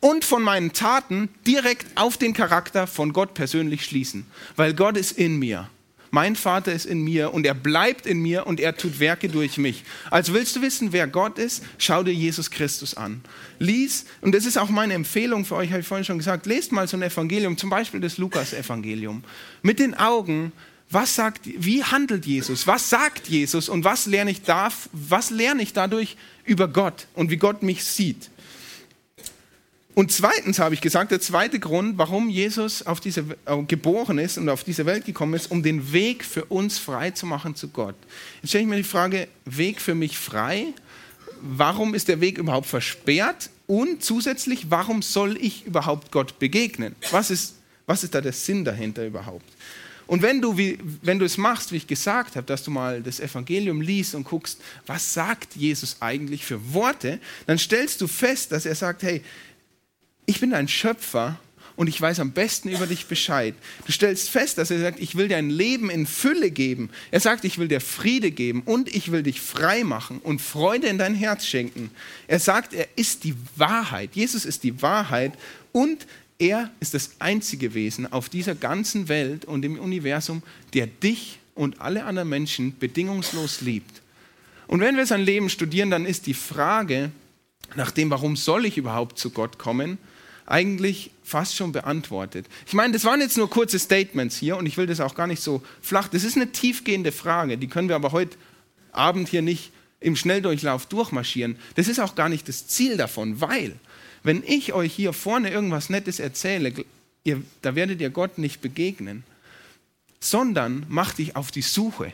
und 0.00 0.24
von 0.24 0.42
meinen 0.42 0.72
Taten 0.72 1.28
direkt 1.46 1.86
auf 1.96 2.16
den 2.16 2.32
Charakter 2.32 2.86
von 2.86 3.12
Gott 3.12 3.34
persönlich 3.34 3.84
schließen, 3.84 4.26
weil 4.56 4.74
Gott 4.74 4.96
ist 4.96 5.12
in 5.12 5.38
mir. 5.38 5.68
Mein 6.10 6.36
Vater 6.36 6.72
ist 6.72 6.86
in 6.86 7.02
mir 7.02 7.34
und 7.34 7.44
er 7.44 7.52
bleibt 7.52 8.06
in 8.06 8.22
mir 8.22 8.46
und 8.46 8.60
er 8.60 8.74
tut 8.74 8.98
Werke 8.98 9.28
durch 9.28 9.58
mich. 9.58 9.84
Also 10.10 10.32
willst 10.32 10.56
du 10.56 10.62
wissen, 10.62 10.92
wer 10.92 11.06
Gott 11.06 11.38
ist? 11.38 11.62
Schau 11.76 12.02
dir 12.02 12.14
Jesus 12.14 12.50
Christus 12.50 12.94
an. 12.94 13.20
Lies, 13.58 14.06
und 14.22 14.34
das 14.34 14.46
ist 14.46 14.56
auch 14.56 14.70
meine 14.70 14.94
Empfehlung 14.94 15.44
für 15.44 15.56
euch, 15.56 15.70
habe 15.70 15.80
ich 15.80 15.86
vorhin 15.86 16.06
schon 16.06 16.16
gesagt, 16.16 16.46
lest 16.46 16.72
mal 16.72 16.88
so 16.88 16.96
ein 16.96 17.02
Evangelium, 17.02 17.58
zum 17.58 17.68
Beispiel 17.68 18.00
das 18.00 18.16
Lukas-Evangelium, 18.16 19.22
mit 19.60 19.78
den 19.78 19.94
Augen 19.94 20.52
was 20.90 21.14
sagt, 21.14 21.42
wie 21.44 21.84
handelt 21.84 22.24
Jesus? 22.24 22.66
Was 22.66 22.88
sagt 22.88 23.28
Jesus? 23.28 23.68
Und 23.68 23.84
was 23.84 24.06
lerne 24.06 24.30
ich, 24.30 24.42
da, 24.42 24.70
was 24.92 25.30
lerne 25.30 25.62
ich 25.62 25.72
dadurch 25.72 26.16
über 26.44 26.68
Gott 26.68 27.06
und 27.14 27.30
wie 27.30 27.36
Gott 27.36 27.62
mich 27.62 27.84
sieht? 27.84 28.30
Und 29.98 30.12
zweitens 30.12 30.60
habe 30.60 30.74
ich 30.74 30.80
gesagt, 30.80 31.10
der 31.10 31.20
zweite 31.20 31.58
Grund, 31.58 31.98
warum 31.98 32.30
Jesus 32.30 32.86
auf 32.86 33.00
diese, 33.00 33.24
äh, 33.46 33.62
geboren 33.66 34.18
ist 34.18 34.38
und 34.38 34.48
auf 34.48 34.62
diese 34.62 34.86
Welt 34.86 35.04
gekommen 35.04 35.34
ist, 35.34 35.50
um 35.50 35.64
den 35.64 35.92
Weg 35.92 36.24
für 36.24 36.44
uns 36.44 36.78
frei 36.78 37.10
zu 37.10 37.26
machen 37.26 37.56
zu 37.56 37.68
Gott. 37.68 37.96
Jetzt 38.40 38.50
stelle 38.50 38.62
ich 38.62 38.70
mir 38.70 38.76
die 38.76 38.84
Frage, 38.84 39.26
Weg 39.44 39.80
für 39.80 39.96
mich 39.96 40.16
frei? 40.16 40.66
Warum 41.42 41.94
ist 41.94 42.06
der 42.06 42.20
Weg 42.20 42.38
überhaupt 42.38 42.68
versperrt? 42.68 43.50
Und 43.66 44.04
zusätzlich, 44.04 44.70
warum 44.70 45.02
soll 45.02 45.36
ich 45.36 45.66
überhaupt 45.66 46.12
Gott 46.12 46.38
begegnen? 46.38 46.94
Was 47.10 47.32
ist, 47.32 47.56
was 47.86 48.04
ist 48.04 48.14
da 48.14 48.20
der 48.20 48.32
Sinn 48.32 48.64
dahinter 48.64 49.04
überhaupt? 49.04 49.44
Und 50.08 50.22
wenn 50.22 50.40
du, 50.40 50.56
wie, 50.56 50.78
wenn 51.02 51.18
du 51.18 51.26
es 51.26 51.36
machst, 51.36 51.70
wie 51.70 51.76
ich 51.76 51.86
gesagt 51.86 52.34
habe, 52.34 52.46
dass 52.46 52.64
du 52.64 52.70
mal 52.70 53.02
das 53.02 53.20
Evangelium 53.20 53.82
liest 53.82 54.14
und 54.14 54.24
guckst, 54.24 54.58
was 54.86 55.12
sagt 55.12 55.54
Jesus 55.54 55.98
eigentlich 56.00 56.46
für 56.46 56.72
Worte, 56.72 57.20
dann 57.46 57.58
stellst 57.58 58.00
du 58.00 58.08
fest, 58.08 58.50
dass 58.50 58.64
er 58.64 58.74
sagt, 58.74 59.02
hey, 59.02 59.22
ich 60.24 60.40
bin 60.40 60.50
dein 60.50 60.66
Schöpfer 60.66 61.38
und 61.76 61.88
ich 61.88 62.00
weiß 62.00 62.20
am 62.20 62.32
besten 62.32 62.70
über 62.70 62.86
dich 62.86 63.04
Bescheid. 63.06 63.54
Du 63.84 63.92
stellst 63.92 64.30
fest, 64.30 64.56
dass 64.56 64.70
er 64.70 64.80
sagt, 64.80 64.98
ich 64.98 65.14
will 65.14 65.28
dir 65.28 65.36
ein 65.36 65.50
Leben 65.50 65.90
in 65.90 66.06
Fülle 66.06 66.50
geben. 66.50 66.88
Er 67.10 67.20
sagt, 67.20 67.44
ich 67.44 67.58
will 67.58 67.68
dir 67.68 67.82
Friede 67.82 68.30
geben 68.30 68.62
und 68.64 68.92
ich 68.92 69.12
will 69.12 69.22
dich 69.22 69.42
frei 69.42 69.84
machen 69.84 70.20
und 70.20 70.40
Freude 70.40 70.86
in 70.86 70.96
dein 70.96 71.14
Herz 71.14 71.44
schenken. 71.44 71.90
Er 72.28 72.40
sagt, 72.40 72.72
er 72.72 72.88
ist 72.96 73.24
die 73.24 73.34
Wahrheit. 73.56 74.10
Jesus 74.14 74.46
ist 74.46 74.64
die 74.64 74.80
Wahrheit 74.80 75.34
und 75.72 76.06
er 76.38 76.70
ist 76.80 76.94
das 76.94 77.12
einzige 77.18 77.74
Wesen 77.74 78.10
auf 78.12 78.28
dieser 78.28 78.54
ganzen 78.54 79.08
Welt 79.08 79.44
und 79.44 79.64
im 79.64 79.78
Universum, 79.78 80.42
der 80.72 80.86
dich 80.86 81.38
und 81.54 81.80
alle 81.80 82.04
anderen 82.04 82.28
Menschen 82.28 82.78
bedingungslos 82.78 83.60
liebt. 83.60 84.02
Und 84.68 84.80
wenn 84.80 84.96
wir 84.96 85.06
sein 85.06 85.22
Leben 85.22 85.50
studieren, 85.50 85.90
dann 85.90 86.06
ist 86.06 86.26
die 86.26 86.34
Frage 86.34 87.10
nach 87.74 87.90
dem, 87.90 88.10
warum 88.10 88.36
soll 88.36 88.66
ich 88.66 88.78
überhaupt 88.78 89.18
zu 89.18 89.30
Gott 89.30 89.58
kommen, 89.58 89.98
eigentlich 90.46 91.10
fast 91.24 91.56
schon 91.56 91.72
beantwortet. 91.72 92.46
Ich 92.66 92.72
meine, 92.72 92.92
das 92.92 93.04
waren 93.04 93.20
jetzt 93.20 93.36
nur 93.36 93.50
kurze 93.50 93.78
Statements 93.78 94.36
hier 94.36 94.56
und 94.56 94.66
ich 94.66 94.76
will 94.76 94.86
das 94.86 95.00
auch 95.00 95.14
gar 95.14 95.26
nicht 95.26 95.42
so 95.42 95.62
flach. 95.82 96.08
Das 96.08 96.24
ist 96.24 96.36
eine 96.36 96.52
tiefgehende 96.52 97.12
Frage, 97.12 97.58
die 97.58 97.66
können 97.66 97.88
wir 97.88 97.96
aber 97.96 98.12
heute 98.12 98.38
Abend 98.92 99.28
hier 99.28 99.42
nicht 99.42 99.72
im 100.00 100.16
Schnelldurchlauf 100.16 100.86
durchmarschieren. 100.86 101.56
Das 101.74 101.88
ist 101.88 101.98
auch 101.98 102.14
gar 102.14 102.28
nicht 102.28 102.48
das 102.48 102.66
Ziel 102.68 102.96
davon, 102.96 103.40
weil 103.40 103.74
wenn 104.22 104.42
ich 104.46 104.72
euch 104.72 104.92
hier 104.92 105.12
vorne 105.12 105.50
irgendwas 105.50 105.90
Nettes 105.90 106.20
erzähle, 106.20 106.72
ihr, 107.24 107.42
da 107.62 107.74
werdet 107.74 108.00
ihr 108.00 108.10
Gott 108.10 108.38
nicht 108.38 108.60
begegnen, 108.60 109.24
sondern 110.20 110.84
macht 110.88 111.18
dich 111.18 111.36
auf 111.36 111.50
die 111.50 111.62
Suche. 111.62 112.12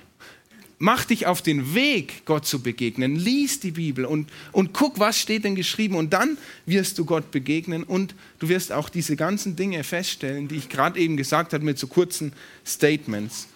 mach 0.79 1.05
dich 1.05 1.27
auf 1.27 1.41
den 1.41 1.75
Weg, 1.75 2.27
Gott 2.27 2.47
zu 2.47 2.61
begegnen. 2.61 3.17
Lies 3.17 3.61
die 3.61 3.71
Bibel 3.71 4.05
und, 4.05 4.31
und 4.53 4.75
guck, 4.75 4.99
was 4.99 5.19
steht 5.19 5.45
denn 5.45 5.55
geschrieben. 5.55 5.97
Und 5.97 6.13
dann 6.13 6.37
wirst 6.67 6.99
du 6.99 7.05
Gott 7.05 7.31
begegnen 7.31 7.85
und 7.85 8.15
du 8.39 8.49
wirst 8.49 8.73
auch 8.73 8.89
diese 8.89 9.17
ganzen 9.17 9.57
Dinge 9.57 9.83
feststellen, 9.85 10.49
die 10.49 10.57
ich 10.57 10.69
gerade 10.69 10.99
eben 11.01 11.17
gesagt 11.17 11.55
habe 11.55 11.65
mit 11.65 11.79
so 11.79 11.87
kurzen 11.87 12.33
Statements. 12.67 13.49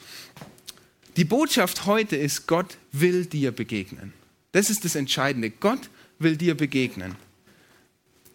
Die 1.17 1.25
Botschaft 1.25 1.85
heute 1.85 2.17
ist, 2.17 2.47
Gott 2.47 2.79
will 2.93 3.27
dir 3.27 3.51
begegnen. 3.53 4.13
Das 4.53 4.71
ist 4.71 4.85
das 4.85 4.95
Entscheidende. 4.95 5.51
Gott 5.51 5.91
will 6.19 6.37
dir 6.37 6.57
begegnen. 6.57 7.17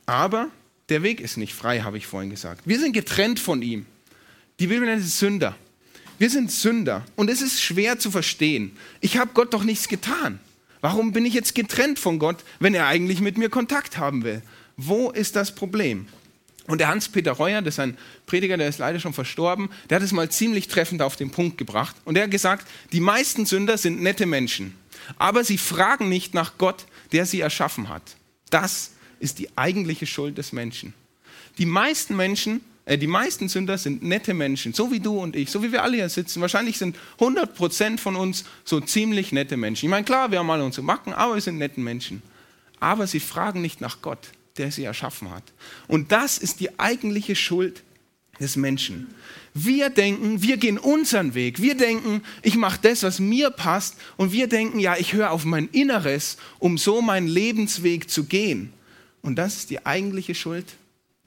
Aber 0.06 0.50
der 0.90 1.04
Weg 1.04 1.22
ist 1.22 1.38
nicht 1.38 1.54
frei, 1.54 1.82
habe 1.82 1.98
ich 1.98 2.08
vorhin 2.08 2.30
gesagt. 2.30 2.62
Wir 2.66 2.80
sind 2.80 2.94
getrennt 2.94 3.40
von 3.40 3.62
ihm. 3.62 3.86
Die 4.60 4.68
Bibel 4.68 4.88
nennt 4.88 5.02
es 5.04 5.20
Sünder. 5.20 5.56
Wir 6.20 6.30
sind 6.30 6.52
Sünder 6.52 7.06
und 7.16 7.30
es 7.30 7.42
ist 7.42 7.62
schwer 7.62 8.00
zu 8.00 8.12
verstehen. 8.12 8.78
Ich 9.02 9.18
habe 9.18 9.32
Gott 9.34 9.54
doch 9.54 9.64
nichts 9.64 9.88
getan. 9.88 10.40
Warum 10.82 11.14
bin 11.14 11.26
ich 11.26 11.34
jetzt 11.34 11.56
getrennt 11.56 11.98
von 11.98 12.20
Gott, 12.20 12.44
wenn 12.60 12.74
er 12.74 12.88
eigentlich 12.88 13.22
mit 13.22 13.38
mir 13.38 13.50
Kontakt 13.50 13.98
haben 13.98 14.24
will? 14.24 14.42
Wo 14.78 15.12
ist 15.12 15.36
das 15.36 15.56
Problem? 15.56 16.08
Und 16.68 16.80
der 16.80 16.88
Hans-Peter 16.88 17.34
Reuer, 17.34 17.62
das 17.62 17.76
ist 17.76 17.80
ein 17.80 17.98
Prediger, 18.26 18.58
der 18.58 18.70
ist 18.70 18.80
leider 18.80 19.00
schon 19.00 19.14
verstorben, 19.14 19.70
der 19.90 19.98
hat 19.98 20.04
es 20.04 20.14
mal 20.14 20.30
ziemlich 20.30 20.68
treffend 20.68 21.02
auf 21.02 21.16
den 21.16 21.30
Punkt 21.30 21.58
gebracht. 21.58 21.96
Und 22.06 22.18
er 22.18 22.24
hat 22.24 22.32
gesagt, 22.32 22.68
die 22.94 23.02
meisten 23.02 23.46
Sünder 23.46 23.78
sind 23.78 24.02
nette 24.02 24.26
Menschen, 24.26 24.76
aber 25.18 25.44
sie 25.44 25.58
fragen 25.58 26.08
nicht 26.08 26.34
nach 26.34 26.58
Gott, 26.58 26.86
der 27.12 27.26
sie 27.26 27.42
erschaffen 27.42 27.90
hat. 27.90 28.16
Das 28.50 28.93
ist 29.24 29.40
die 29.40 29.58
eigentliche 29.58 30.06
Schuld 30.06 30.38
des 30.38 30.52
Menschen. 30.52 30.94
Die 31.58 31.66
meisten 31.66 32.16
Menschen 32.16 32.62
äh, 32.86 32.98
die 32.98 33.08
meisten 33.08 33.48
Sünder 33.48 33.78
sind 33.78 34.04
nette 34.04 34.34
Menschen, 34.34 34.74
so 34.74 34.92
wie 34.92 35.00
du 35.00 35.18
und 35.20 35.36
ich, 35.36 35.50
so 35.50 35.64
wie 35.64 35.72
wir 35.72 35.84
alle 35.84 35.98
hier 35.98 36.10
sitzen. 36.10 36.42
Wahrscheinlich 36.42 36.78
sind 36.78 36.98
100% 37.20 37.98
von 37.98 38.16
uns 38.16 38.44
so 38.66 38.80
ziemlich 38.82 39.32
nette 39.32 39.58
Menschen. 39.58 39.86
Ich 39.86 39.90
meine, 39.90 40.06
klar, 40.06 40.32
wir 40.32 40.40
haben 40.40 40.50
alle 40.50 40.66
unsere 40.66 40.86
Macken, 40.86 41.14
aber 41.14 41.36
wir 41.36 41.42
sind 41.42 41.58
nette 41.58 41.80
Menschen. 41.80 42.22
Aber 42.80 43.08
sie 43.08 43.22
fragen 43.22 43.62
nicht 43.62 43.80
nach 43.80 44.02
Gott, 44.02 44.20
der 44.58 44.72
sie 44.72 44.84
erschaffen 44.84 45.32
hat. 45.32 45.44
Und 45.88 46.12
das 46.12 46.38
ist 46.38 46.60
die 46.60 46.78
eigentliche 46.80 47.36
Schuld 47.36 47.84
des 48.40 48.58
Menschen. 48.58 49.14
Wir 49.54 49.90
denken, 49.90 50.42
wir 50.42 50.58
gehen 50.58 50.80
unseren 50.80 51.36
Weg. 51.36 51.62
Wir 51.62 51.76
denken, 51.76 52.24
ich 52.42 52.56
mache 52.56 52.80
das, 52.82 53.04
was 53.04 53.20
mir 53.20 53.52
passt. 53.52 53.96
Und 54.18 54.34
wir 54.34 54.48
denken, 54.48 54.80
ja, 54.80 54.98
ich 54.98 55.14
höre 55.14 55.32
auf 55.32 55.46
mein 55.46 55.70
Inneres, 55.70 56.38
um 56.60 56.78
so 56.78 57.02
meinen 57.02 57.28
Lebensweg 57.28 58.10
zu 58.10 58.26
gehen. 58.26 58.74
Und 59.24 59.38
das 59.38 59.56
ist 59.56 59.72
die 59.72 59.86
eigentliche 59.86 60.36
Schuld, 60.36 60.66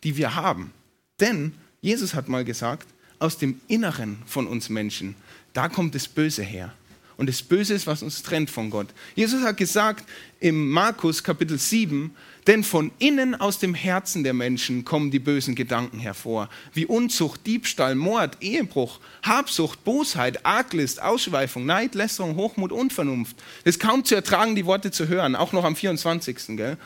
die 0.04 0.16
wir 0.16 0.36
haben. 0.36 0.72
Denn 1.18 1.52
Jesus 1.80 2.14
hat 2.14 2.28
mal 2.28 2.44
gesagt, 2.44 2.86
aus 3.18 3.38
dem 3.38 3.60
Inneren 3.66 4.22
von 4.26 4.46
uns 4.46 4.68
Menschen, 4.68 5.16
da 5.54 5.68
kommt 5.68 5.94
das 5.94 6.06
Böse 6.06 6.42
her. 6.42 6.72
Und 7.16 7.30
das 7.30 7.42
Böse 7.42 7.72
ist, 7.72 7.86
was 7.86 8.02
uns 8.02 8.22
trennt 8.22 8.50
von 8.50 8.68
Gott. 8.68 8.88
Jesus 9.14 9.42
hat 9.42 9.56
gesagt 9.56 10.06
im 10.38 10.68
Markus 10.68 11.24
Kapitel 11.24 11.58
7, 11.58 12.14
denn 12.46 12.62
von 12.62 12.92
innen 12.98 13.34
aus 13.34 13.58
dem 13.58 13.74
Herzen 13.74 14.22
der 14.22 14.34
Menschen 14.34 14.84
kommen 14.84 15.10
die 15.10 15.18
bösen 15.18 15.54
Gedanken 15.54 15.98
hervor, 15.98 16.50
wie 16.74 16.84
Unzucht, 16.84 17.46
Diebstahl, 17.46 17.94
Mord, 17.94 18.36
Ehebruch, 18.42 19.00
Habsucht, 19.22 19.82
Bosheit, 19.82 20.44
Arglist, 20.44 21.00
Ausschweifung, 21.00 21.64
Neid, 21.64 21.94
Lästerung, 21.94 22.36
Hochmut, 22.36 22.70
Unvernunft. 22.70 23.36
Es 23.64 23.76
ist 23.76 23.80
kaum 23.80 24.04
zu 24.04 24.14
ertragen, 24.14 24.54
die 24.54 24.66
Worte 24.66 24.90
zu 24.90 25.08
hören, 25.08 25.36
auch 25.36 25.54
noch 25.54 25.64
am 25.64 25.74
24. 25.74 26.36
Gell? 26.48 26.76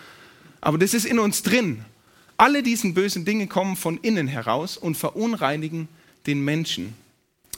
Aber 0.61 0.79
das 0.79 0.95
ist 0.95 1.05
in 1.05 1.19
uns 1.19 1.43
drin. 1.43 1.85
Alle 2.37 2.63
diesen 2.63 2.95
bösen 2.95 3.25
Dinge 3.25 3.47
kommen 3.47 3.77
von 3.77 3.99
innen 3.99 4.27
heraus 4.27 4.77
und 4.77 4.97
verunreinigen 4.97 5.89
den 6.27 6.45
Menschen. 6.45 6.95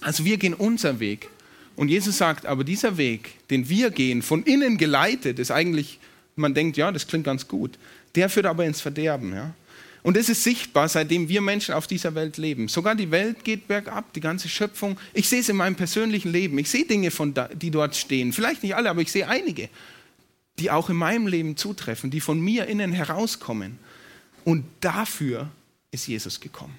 Also 0.01 0.25
wir 0.25 0.37
gehen 0.37 0.55
unseren 0.55 1.01
Weg. 1.01 1.29
Und 1.77 1.89
Jesus 1.89 2.19
sagt, 2.19 2.47
aber 2.47 2.65
dieser 2.65 2.97
Weg, 2.97 3.31
den 3.49 3.69
wir 3.69 3.91
gehen, 3.91 4.23
von 4.23 4.43
innen 4.43 4.77
geleitet, 4.77 5.39
ist 5.39 5.51
eigentlich, 5.51 5.99
man 6.37 6.55
denkt, 6.55 6.77
ja, 6.77 6.93
das 6.93 7.07
klingt 7.07 7.25
ganz 7.25 7.49
gut, 7.49 7.79
der 8.15 8.29
führt 8.29 8.47
aber 8.47 8.65
ins 8.65 8.81
Verderben. 8.81 9.33
Ja? 9.33 9.55
Und 10.03 10.17
das 10.17 10.29
ist 10.29 10.43
sichtbar, 10.43 10.89
seitdem 10.89 11.29
wir 11.29 11.41
Menschen 11.41 11.75
auf 11.75 11.87
dieser 11.87 12.15
Welt 12.15 12.37
leben. 12.37 12.69
Sogar 12.69 12.95
die 12.95 13.11
Welt 13.11 13.45
geht 13.45 13.69
bergab, 13.69 14.13
die 14.13 14.21
ganze 14.21 14.49
Schöpfung. 14.49 14.99
Ich 15.15 15.29
sehe 15.29 15.41
es 15.41 15.49
in 15.49 15.57
meinem 15.57 15.77
persönlichen 15.77 16.33
Leben. 16.33 16.59
Ich 16.59 16.69
sehe 16.69 16.85
Dinge, 16.85 17.11
von 17.11 17.33
da, 17.33 17.49
die 17.49 17.71
dort 17.71 17.95
stehen. 17.95 18.33
Vielleicht 18.33 18.65
nicht 18.65 18.75
alle, 18.75 18.91
aber 18.91 19.01
ich 19.01 19.13
sehe 19.13 19.29
einige, 19.29 19.69
die 20.59 20.71
auch 20.71 20.91
in 20.91 20.97
meinem 20.97 21.27
Leben 21.27 21.57
zutreffen, 21.57 22.11
die 22.11 22.21
von 22.21 22.41
mir 22.41 22.67
innen 22.67 22.93
herauskommen. 22.93 23.79
Und 24.45 24.65
dafür 24.81 25.51
ist 25.91 26.07
Jesus 26.07 26.41
gekommen. 26.41 26.75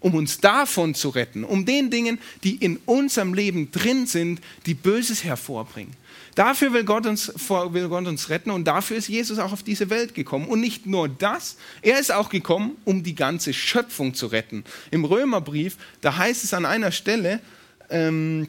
Um 0.00 0.14
uns 0.14 0.38
davon 0.38 0.94
zu 0.94 1.08
retten, 1.08 1.42
um 1.42 1.66
den 1.66 1.90
Dingen, 1.90 2.20
die 2.44 2.54
in 2.54 2.76
unserem 2.86 3.34
Leben 3.34 3.72
drin 3.72 4.06
sind, 4.06 4.40
die 4.66 4.74
Böses 4.74 5.24
hervorbringen. 5.24 5.92
Dafür 6.36 6.72
will 6.72 6.84
Gott, 6.84 7.04
uns, 7.04 7.32
will 7.48 7.88
Gott 7.88 8.06
uns 8.06 8.28
retten 8.28 8.52
und 8.52 8.64
dafür 8.64 8.96
ist 8.96 9.08
Jesus 9.08 9.40
auch 9.40 9.52
auf 9.52 9.64
diese 9.64 9.90
Welt 9.90 10.14
gekommen. 10.14 10.46
Und 10.46 10.60
nicht 10.60 10.86
nur 10.86 11.08
das, 11.08 11.56
er 11.82 11.98
ist 11.98 12.12
auch 12.12 12.28
gekommen, 12.28 12.76
um 12.84 13.02
die 13.02 13.16
ganze 13.16 13.52
Schöpfung 13.52 14.14
zu 14.14 14.28
retten. 14.28 14.62
Im 14.92 15.04
Römerbrief, 15.04 15.76
da 16.00 16.16
heißt 16.16 16.44
es 16.44 16.54
an 16.54 16.64
einer 16.64 16.92
Stelle, 16.92 17.40
ähm, 17.90 18.46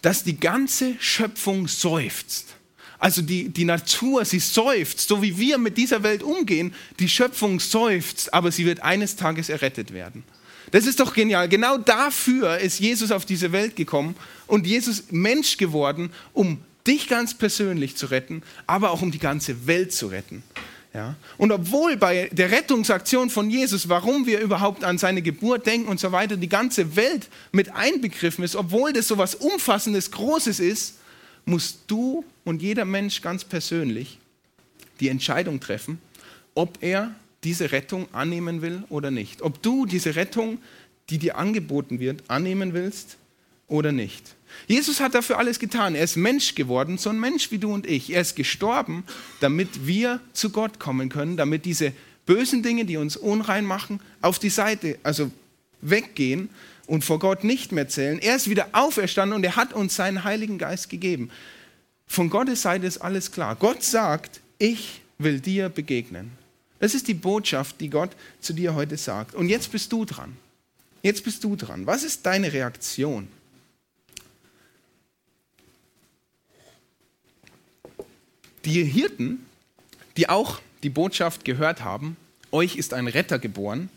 dass 0.00 0.22
die 0.22 0.38
ganze 0.38 0.94
Schöpfung 1.00 1.66
seufzt. 1.66 2.54
Also 3.02 3.20
die, 3.20 3.48
die 3.48 3.64
Natur, 3.64 4.24
sie 4.24 4.38
seufzt, 4.38 5.08
so 5.08 5.22
wie 5.22 5.36
wir 5.36 5.58
mit 5.58 5.76
dieser 5.76 6.04
Welt 6.04 6.22
umgehen. 6.22 6.72
Die 7.00 7.08
Schöpfung 7.08 7.58
seufzt, 7.58 8.32
aber 8.32 8.52
sie 8.52 8.64
wird 8.64 8.84
eines 8.84 9.16
Tages 9.16 9.48
errettet 9.48 9.92
werden. 9.92 10.22
Das 10.70 10.86
ist 10.86 11.00
doch 11.00 11.12
genial. 11.12 11.48
Genau 11.48 11.78
dafür 11.78 12.58
ist 12.58 12.78
Jesus 12.78 13.10
auf 13.10 13.26
diese 13.26 13.50
Welt 13.50 13.74
gekommen 13.74 14.14
und 14.46 14.68
Jesus 14.68 15.10
Mensch 15.10 15.56
geworden, 15.56 16.12
um 16.32 16.58
dich 16.86 17.08
ganz 17.08 17.34
persönlich 17.34 17.96
zu 17.96 18.06
retten, 18.06 18.44
aber 18.68 18.92
auch 18.92 19.02
um 19.02 19.10
die 19.10 19.18
ganze 19.18 19.66
Welt 19.66 19.92
zu 19.92 20.06
retten. 20.06 20.44
Ja? 20.94 21.16
Und 21.38 21.50
obwohl 21.50 21.96
bei 21.96 22.30
der 22.30 22.52
Rettungsaktion 22.52 23.30
von 23.30 23.50
Jesus, 23.50 23.88
warum 23.88 24.26
wir 24.26 24.38
überhaupt 24.38 24.84
an 24.84 24.96
seine 24.96 25.22
Geburt 25.22 25.66
denken 25.66 25.88
und 25.88 25.98
so 25.98 26.12
weiter, 26.12 26.36
die 26.36 26.48
ganze 26.48 26.94
Welt 26.94 27.30
mit 27.50 27.74
einbegriffen 27.74 28.44
ist, 28.44 28.54
obwohl 28.54 28.92
das 28.92 29.08
so 29.08 29.18
was 29.18 29.34
Umfassendes, 29.34 30.12
Großes 30.12 30.60
ist, 30.60 30.98
musst 31.44 31.80
du 31.86 32.24
und 32.44 32.62
jeder 32.62 32.84
Mensch 32.84 33.20
ganz 33.20 33.44
persönlich 33.44 34.18
die 35.00 35.08
Entscheidung 35.08 35.60
treffen, 35.60 36.00
ob 36.54 36.78
er 36.82 37.14
diese 37.44 37.72
Rettung 37.72 38.06
annehmen 38.12 38.62
will 38.62 38.84
oder 38.88 39.10
nicht. 39.10 39.42
Ob 39.42 39.62
du 39.62 39.86
diese 39.86 40.14
Rettung, 40.14 40.58
die 41.10 41.18
dir 41.18 41.36
angeboten 41.36 41.98
wird, 41.98 42.22
annehmen 42.28 42.72
willst 42.72 43.16
oder 43.68 43.90
nicht. 43.90 44.34
Jesus 44.68 45.00
hat 45.00 45.14
dafür 45.14 45.38
alles 45.38 45.58
getan. 45.58 45.94
Er 45.94 46.04
ist 46.04 46.16
Mensch 46.16 46.54
geworden, 46.54 46.98
so 46.98 47.10
ein 47.10 47.18
Mensch 47.18 47.50
wie 47.50 47.58
du 47.58 47.72
und 47.72 47.86
ich. 47.86 48.12
Er 48.12 48.20
ist 48.20 48.36
gestorben, 48.36 49.04
damit 49.40 49.86
wir 49.86 50.20
zu 50.34 50.50
Gott 50.50 50.78
kommen 50.78 51.08
können, 51.08 51.36
damit 51.36 51.64
diese 51.64 51.92
bösen 52.26 52.62
Dinge, 52.62 52.84
die 52.84 52.96
uns 52.96 53.16
unrein 53.16 53.64
machen, 53.64 54.00
auf 54.20 54.38
die 54.38 54.50
Seite, 54.50 54.98
also 55.02 55.30
weggehen 55.80 56.50
und 56.86 57.04
vor 57.04 57.18
Gott 57.18 57.44
nicht 57.44 57.72
mehr 57.72 57.88
zählen. 57.88 58.18
Er 58.18 58.36
ist 58.36 58.50
wieder 58.50 58.68
auferstanden 58.72 59.36
und 59.36 59.44
er 59.44 59.56
hat 59.56 59.72
uns 59.72 59.96
seinen 59.96 60.24
Heiligen 60.24 60.58
Geist 60.58 60.88
gegeben. 60.88 61.30
Von 62.06 62.30
Gottes 62.30 62.62
Seite 62.62 62.86
ist 62.86 62.98
alles 62.98 63.32
klar. 63.32 63.56
Gott 63.56 63.82
sagt, 63.82 64.40
ich 64.58 65.00
will 65.18 65.40
dir 65.40 65.68
begegnen. 65.68 66.32
Das 66.78 66.94
ist 66.94 67.08
die 67.08 67.14
Botschaft, 67.14 67.80
die 67.80 67.88
Gott 67.88 68.10
zu 68.40 68.52
dir 68.52 68.74
heute 68.74 68.96
sagt. 68.96 69.34
Und 69.34 69.48
jetzt 69.48 69.70
bist 69.70 69.92
du 69.92 70.04
dran. 70.04 70.36
Jetzt 71.02 71.24
bist 71.24 71.42
du 71.44 71.56
dran. 71.56 71.86
Was 71.86 72.02
ist 72.02 72.26
deine 72.26 72.52
Reaktion? 72.52 73.28
Die 78.64 78.84
Hirten, 78.84 79.46
die 80.16 80.28
auch 80.28 80.60
die 80.82 80.90
Botschaft 80.90 81.44
gehört 81.44 81.82
haben, 81.82 82.16
euch 82.52 82.76
ist 82.76 82.94
ein 82.94 83.06
Retter 83.06 83.38
geboren, 83.38 83.88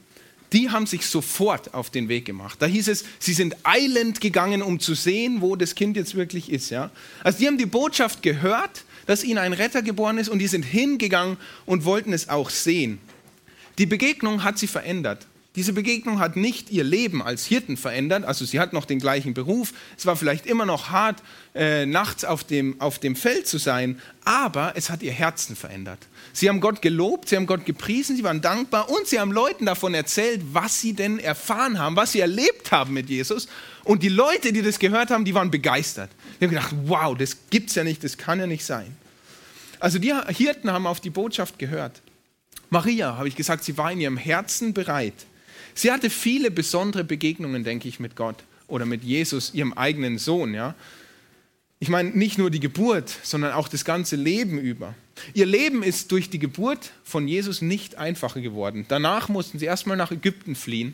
die 0.55 0.69
haben 0.69 0.85
sich 0.85 1.05
sofort 1.05 1.73
auf 1.73 1.89
den 1.89 2.07
Weg 2.07 2.23
gemacht. 2.23 2.61
Da 2.61 2.65
hieß 2.65 2.87
es, 2.87 3.03
sie 3.19 3.33
sind 3.33 3.57
eilend 3.63 4.21
gegangen, 4.21 4.61
um 4.61 4.79
zu 4.79 4.95
sehen, 4.95 5.41
wo 5.41 5.57
das 5.57 5.75
Kind 5.75 5.97
jetzt 5.97 6.15
wirklich 6.15 6.49
ist. 6.49 6.69
Ja? 6.69 6.91
Also 7.25 7.39
die 7.39 7.47
haben 7.47 7.57
die 7.57 7.65
Botschaft 7.65 8.23
gehört, 8.23 8.85
dass 9.05 9.25
ihnen 9.25 9.37
ein 9.37 9.51
Retter 9.51 9.81
geboren 9.81 10.17
ist 10.17 10.29
und 10.29 10.39
die 10.39 10.47
sind 10.47 10.63
hingegangen 10.63 11.35
und 11.65 11.83
wollten 11.83 12.13
es 12.13 12.29
auch 12.29 12.49
sehen. 12.49 12.99
Die 13.77 13.85
Begegnung 13.85 14.45
hat 14.45 14.57
sie 14.57 14.67
verändert. 14.67 15.27
Diese 15.55 15.71
Begegnung 15.71 16.19
hat 16.19 16.35
nicht 16.35 16.69
ihr 16.69 16.83
Leben 16.83 17.21
als 17.21 17.45
Hirten 17.45 17.77
verändert, 17.77 18.25
also 18.25 18.43
sie 18.43 18.59
hat 18.59 18.73
noch 18.73 18.83
den 18.83 18.99
gleichen 18.99 19.33
Beruf, 19.33 19.73
es 19.97 20.05
war 20.05 20.17
vielleicht 20.17 20.45
immer 20.45 20.65
noch 20.65 20.89
hart, 20.89 21.23
äh, 21.53 21.85
nachts 21.85 22.25
auf 22.25 22.43
dem, 22.43 22.79
auf 22.81 22.99
dem 22.99 23.15
Feld 23.15 23.47
zu 23.47 23.57
sein, 23.57 24.01
aber 24.25 24.73
es 24.75 24.89
hat 24.89 25.01
ihr 25.01 25.13
Herzen 25.13 25.55
verändert. 25.55 25.99
Sie 26.33 26.49
haben 26.49 26.59
Gott 26.59 26.81
gelobt, 26.81 27.29
sie 27.29 27.37
haben 27.37 27.45
Gott 27.45 27.65
gepriesen, 27.65 28.17
sie 28.17 28.23
waren 28.23 28.41
dankbar 28.41 28.89
und 28.89 29.07
sie 29.07 29.17
haben 29.17 29.31
Leuten 29.31 29.65
davon 29.65 29.93
erzählt, 29.93 30.41
was 30.51 30.81
sie 30.81 30.91
denn 30.91 31.19
erfahren 31.19 31.79
haben, 31.79 31.95
was 31.95 32.11
sie 32.11 32.19
erlebt 32.19 32.73
haben 32.73 32.93
mit 32.93 33.09
Jesus. 33.09 33.47
Und 33.85 34.03
die 34.03 34.09
Leute, 34.09 34.51
die 34.51 34.61
das 34.61 34.77
gehört 34.77 35.09
haben, 35.09 35.23
die 35.23 35.33
waren 35.33 35.51
begeistert. 35.51 36.09
Die 36.39 36.45
haben 36.45 36.51
gedacht, 36.51 36.75
wow, 36.85 37.17
das 37.17 37.37
gibt's 37.49 37.75
ja 37.75 37.85
nicht, 37.85 38.03
das 38.03 38.17
kann 38.17 38.39
ja 38.39 38.47
nicht 38.47 38.65
sein. 38.65 38.97
Also 39.79 39.99
die 39.99 40.13
Hirten 40.27 40.69
haben 40.69 40.85
auf 40.87 40.99
die 40.99 41.09
Botschaft 41.09 41.59
gehört. 41.59 42.01
Maria, 42.69 43.15
habe 43.15 43.29
ich 43.29 43.35
gesagt, 43.35 43.63
sie 43.63 43.77
war 43.77 43.91
in 43.91 44.01
ihrem 44.01 44.17
Herzen 44.17 44.73
bereit. 44.73 45.13
Sie 45.75 45.91
hatte 45.91 46.09
viele 46.09 46.49
besondere 46.49 47.03
Begegnungen, 47.03 47.63
denke 47.63 47.87
ich, 47.87 47.99
mit 47.99 48.15
Gott 48.15 48.37
oder 48.67 48.85
mit 48.85 49.03
Jesus, 49.03 49.53
ihrem 49.53 49.73
eigenen 49.73 50.17
Sohn. 50.17 50.53
Ja? 50.53 50.73
Ich 51.79 51.89
meine 51.89 52.09
nicht 52.11 52.37
nur 52.37 52.49
die 52.49 52.61
Geburt, 52.61 53.13
sondern 53.23 53.51
auch 53.51 53.67
das 53.67 53.83
ganze 53.83 54.15
Leben 54.15 54.57
über. 54.57 54.95
Ihr 55.33 55.45
Leben 55.45 55.83
ist 55.83 56.11
durch 56.11 56.29
die 56.29 56.39
Geburt 56.39 56.91
von 57.03 57.27
Jesus 57.27 57.61
nicht 57.61 57.97
einfacher 57.97 58.41
geworden. 58.41 58.85
Danach 58.87 59.27
mussten 59.27 59.59
sie 59.59 59.65
erstmal 59.65 59.97
nach 59.97 60.11
Ägypten 60.11 60.55
fliehen. 60.55 60.93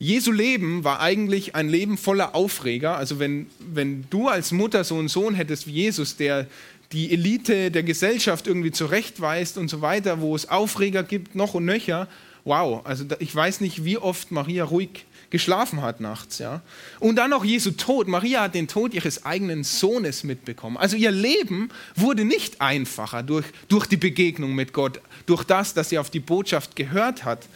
Jesu 0.00 0.32
Leben 0.32 0.82
war 0.82 1.00
eigentlich 1.00 1.54
ein 1.54 1.68
Leben 1.68 1.96
voller 1.96 2.34
Aufreger. 2.34 2.96
Also 2.96 3.18
wenn, 3.18 3.46
wenn 3.58 4.06
du 4.10 4.28
als 4.28 4.50
Mutter 4.50 4.82
so 4.82 4.98
einen 4.98 5.08
Sohn 5.08 5.34
hättest 5.34 5.66
wie 5.66 5.72
Jesus, 5.72 6.16
der 6.16 6.46
die 6.90 7.12
Elite 7.12 7.70
der 7.70 7.84
Gesellschaft 7.84 8.48
irgendwie 8.48 8.72
zurechtweist 8.72 9.58
und 9.58 9.68
so 9.68 9.80
weiter, 9.80 10.20
wo 10.20 10.34
es 10.34 10.48
Aufreger 10.48 11.04
gibt, 11.04 11.36
noch 11.36 11.54
und 11.54 11.66
nöcher, 11.66 12.08
wow, 12.50 12.84
also 12.84 13.04
ich 13.20 13.32
weiß 13.32 13.60
nicht, 13.60 13.84
wie 13.84 13.96
oft 13.96 14.32
Maria 14.32 14.64
ruhig 14.64 15.06
geschlafen 15.30 15.82
hat 15.82 16.00
nachts. 16.00 16.38
Ja? 16.38 16.62
Und 16.98 17.14
dann 17.14 17.30
noch 17.30 17.44
Jesu 17.44 17.70
Tod. 17.70 18.08
Maria 18.08 18.42
hat 18.42 18.56
den 18.56 18.66
Tod 18.66 18.92
ihres 18.92 19.24
eigenen 19.24 19.62
Sohnes 19.62 20.24
mitbekommen. 20.24 20.76
Also 20.76 20.96
ihr 20.96 21.12
Leben 21.12 21.68
wurde 21.94 22.24
nicht 22.24 22.60
einfacher 22.60 23.22
durch, 23.22 23.46
durch 23.68 23.86
die 23.86 23.96
Begegnung 23.96 24.56
mit 24.56 24.72
Gott, 24.72 25.00
durch 25.26 25.44
das, 25.44 25.74
dass 25.74 25.90
sie 25.90 25.98
auf 25.98 26.10
die 26.10 26.18
Botschaft 26.18 26.74
gehört 26.74 27.24
hat. 27.24 27.46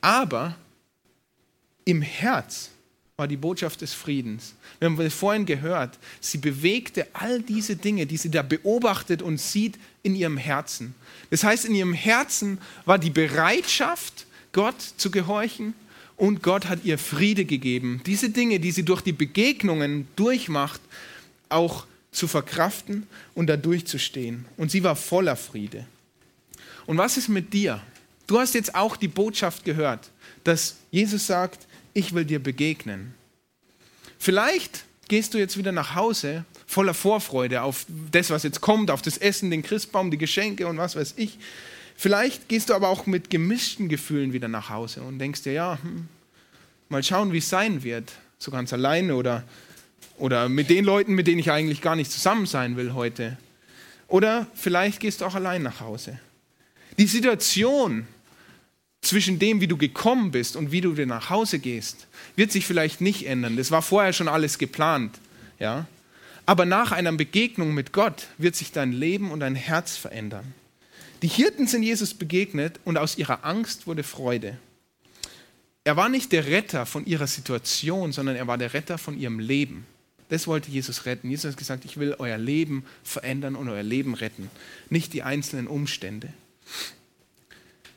Aber 0.00 0.56
im 1.84 2.00
Herz 2.00 2.70
war 3.18 3.28
die 3.28 3.36
Botschaft 3.36 3.82
des 3.82 3.92
Friedens. 3.92 4.54
Wir 4.78 4.88
haben 4.88 5.10
vorhin 5.10 5.44
gehört, 5.44 5.98
sie 6.20 6.38
bewegte 6.38 7.06
all 7.12 7.42
diese 7.42 7.76
Dinge, 7.76 8.06
die 8.06 8.16
sie 8.16 8.30
da 8.30 8.40
beobachtet 8.40 9.20
und 9.20 9.38
sieht, 9.38 9.78
in 10.02 10.14
ihrem 10.14 10.38
Herzen. 10.38 10.94
Das 11.28 11.44
heißt, 11.44 11.66
in 11.66 11.74
ihrem 11.74 11.92
Herzen 11.92 12.58
war 12.86 12.98
die 12.98 13.10
Bereitschaft, 13.10 14.24
Gott 14.52 14.80
zu 14.96 15.10
gehorchen 15.10 15.74
und 16.16 16.42
Gott 16.42 16.66
hat 16.66 16.84
ihr 16.84 16.98
Friede 16.98 17.44
gegeben. 17.44 18.00
Diese 18.06 18.30
Dinge, 18.30 18.60
die 18.60 18.72
sie 18.72 18.84
durch 18.84 19.02
die 19.02 19.12
Begegnungen 19.12 20.08
durchmacht, 20.16 20.80
auch 21.48 21.86
zu 22.10 22.26
verkraften 22.26 23.06
und 23.34 23.46
da 23.46 23.56
durchzustehen. 23.56 24.44
Und 24.56 24.70
sie 24.70 24.82
war 24.82 24.96
voller 24.96 25.36
Friede. 25.36 25.86
Und 26.86 26.98
was 26.98 27.16
ist 27.16 27.28
mit 27.28 27.52
dir? 27.52 27.80
Du 28.26 28.38
hast 28.38 28.54
jetzt 28.54 28.74
auch 28.74 28.96
die 28.96 29.08
Botschaft 29.08 29.64
gehört, 29.64 30.10
dass 30.44 30.76
Jesus 30.90 31.26
sagt, 31.26 31.66
ich 31.94 32.14
will 32.14 32.24
dir 32.24 32.42
begegnen. 32.42 33.14
Vielleicht 34.18 34.84
gehst 35.08 35.34
du 35.34 35.38
jetzt 35.38 35.56
wieder 35.56 35.72
nach 35.72 35.94
Hause 35.94 36.44
voller 36.66 36.94
Vorfreude 36.94 37.62
auf 37.62 37.86
das, 38.10 38.30
was 38.30 38.42
jetzt 38.42 38.60
kommt, 38.60 38.90
auf 38.90 39.02
das 39.02 39.18
Essen, 39.18 39.50
den 39.50 39.62
Christbaum, 39.62 40.10
die 40.10 40.18
Geschenke 40.18 40.66
und 40.66 40.76
was 40.76 40.96
weiß 40.96 41.14
ich. 41.16 41.38
Vielleicht 42.00 42.48
gehst 42.48 42.70
du 42.70 42.74
aber 42.74 42.90
auch 42.90 43.06
mit 43.06 43.28
gemischten 43.28 43.88
Gefühlen 43.88 44.32
wieder 44.32 44.46
nach 44.46 44.68
Hause 44.68 45.02
und 45.02 45.18
denkst 45.18 45.42
dir, 45.42 45.52
ja, 45.52 45.78
hm, 45.82 46.06
mal 46.88 47.02
schauen, 47.02 47.32
wie 47.32 47.38
es 47.38 47.48
sein 47.48 47.82
wird, 47.82 48.12
so 48.38 48.52
ganz 48.52 48.72
alleine 48.72 49.16
oder, 49.16 49.42
oder 50.16 50.48
mit 50.48 50.70
den 50.70 50.84
Leuten, 50.84 51.16
mit 51.16 51.26
denen 51.26 51.40
ich 51.40 51.50
eigentlich 51.50 51.80
gar 51.80 51.96
nicht 51.96 52.12
zusammen 52.12 52.46
sein 52.46 52.76
will 52.76 52.92
heute. 52.92 53.36
Oder 54.06 54.46
vielleicht 54.54 55.00
gehst 55.00 55.20
du 55.20 55.24
auch 55.24 55.34
allein 55.34 55.64
nach 55.64 55.80
Hause. 55.80 56.20
Die 56.98 57.06
Situation 57.08 58.06
zwischen 59.02 59.40
dem, 59.40 59.60
wie 59.60 59.66
du 59.66 59.76
gekommen 59.76 60.30
bist 60.30 60.54
und 60.54 60.70
wie 60.70 60.80
du 60.80 60.92
wieder 60.92 61.06
nach 61.06 61.30
Hause 61.30 61.58
gehst, 61.58 62.06
wird 62.36 62.52
sich 62.52 62.64
vielleicht 62.64 63.00
nicht 63.00 63.26
ändern. 63.26 63.56
Das 63.56 63.72
war 63.72 63.82
vorher 63.82 64.12
schon 64.12 64.28
alles 64.28 64.58
geplant. 64.58 65.18
Ja? 65.58 65.88
Aber 66.46 66.64
nach 66.64 66.92
einer 66.92 67.10
Begegnung 67.10 67.74
mit 67.74 67.92
Gott 67.92 68.28
wird 68.38 68.54
sich 68.54 68.70
dein 68.70 68.92
Leben 68.92 69.32
und 69.32 69.40
dein 69.40 69.56
Herz 69.56 69.96
verändern. 69.96 70.54
Die 71.22 71.28
Hirten 71.28 71.66
sind 71.66 71.82
Jesus 71.82 72.14
begegnet 72.14 72.78
und 72.84 72.96
aus 72.96 73.18
ihrer 73.18 73.44
Angst 73.44 73.86
wurde 73.86 74.02
Freude. 74.02 74.58
Er 75.84 75.96
war 75.96 76.08
nicht 76.08 76.32
der 76.32 76.46
Retter 76.46 76.86
von 76.86 77.06
ihrer 77.06 77.26
Situation, 77.26 78.12
sondern 78.12 78.36
er 78.36 78.46
war 78.46 78.58
der 78.58 78.74
Retter 78.74 78.98
von 78.98 79.18
ihrem 79.18 79.38
Leben. 79.38 79.86
Das 80.28 80.46
wollte 80.46 80.70
Jesus 80.70 81.06
retten. 81.06 81.30
Jesus 81.30 81.52
hat 81.52 81.56
gesagt, 81.56 81.84
ich 81.84 81.96
will 81.96 82.14
euer 82.18 82.36
Leben 82.36 82.84
verändern 83.02 83.56
und 83.56 83.68
euer 83.68 83.82
Leben 83.82 84.14
retten, 84.14 84.50
nicht 84.90 85.12
die 85.12 85.22
einzelnen 85.22 85.66
Umstände. 85.66 86.32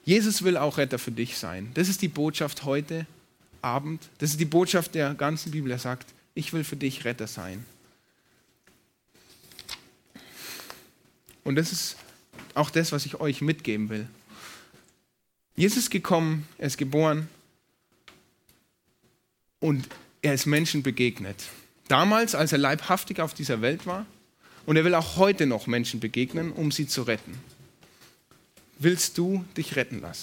Jesus 0.06 0.42
will 0.44 0.58
auch 0.58 0.78
Retter 0.78 0.98
für 0.98 1.12
dich 1.12 1.38
sein. 1.38 1.70
Das 1.74 1.90
ist 1.90 2.02
die 2.02 2.08
Botschaft 2.08 2.64
heute 2.64 3.06
Abend. 3.62 4.02
Das 4.18 4.32
ist 4.32 4.40
die 4.40 4.46
Botschaft 4.46 4.96
der 4.96 5.14
ganzen 5.14 5.52
Bibel. 5.52 5.70
Er 5.70 5.78
sagt, 5.78 6.08
ich 6.34 6.54
will 6.54 6.64
für 6.64 6.78
dich 6.78 7.06
Retter 7.06 7.28
sein. 7.28 7.66
Und 11.44 11.56
das 11.56 11.72
ist 11.72 11.98
auch 12.56 12.70
das, 12.70 12.92
was 12.92 13.06
ich 13.06 13.20
euch 13.20 13.42
mitgeben 13.42 13.90
will. 13.90 14.08
Jesus 15.56 15.84
ist 15.84 15.90
gekommen, 15.90 16.48
er 16.58 16.68
ist 16.68 16.78
geboren 16.78 17.28
und 19.60 19.88
er 20.22 20.34
ist 20.34 20.46
Menschen 20.46 20.84
begegnet. 20.84 21.44
Damals, 21.88 22.36
als 22.36 22.52
er 22.52 22.58
leibhaftig 22.58 23.20
auf 23.20 23.34
dieser 23.34 23.62
Welt 23.62 23.86
war 23.86 24.06
und 24.66 24.76
er 24.76 24.86
will 24.86 24.96
auch 24.96 25.18
heute 25.18 25.46
noch 25.46 25.68
Menschen 25.68 26.00
begegnen, 26.00 26.52
um 26.52 26.72
sie 26.72 26.88
zu 26.88 27.04
retten. 27.04 27.38
Willst 28.80 29.18
du 29.18 29.46
dich 29.58 29.76
retten 29.76 30.02
lassen? 30.02 30.20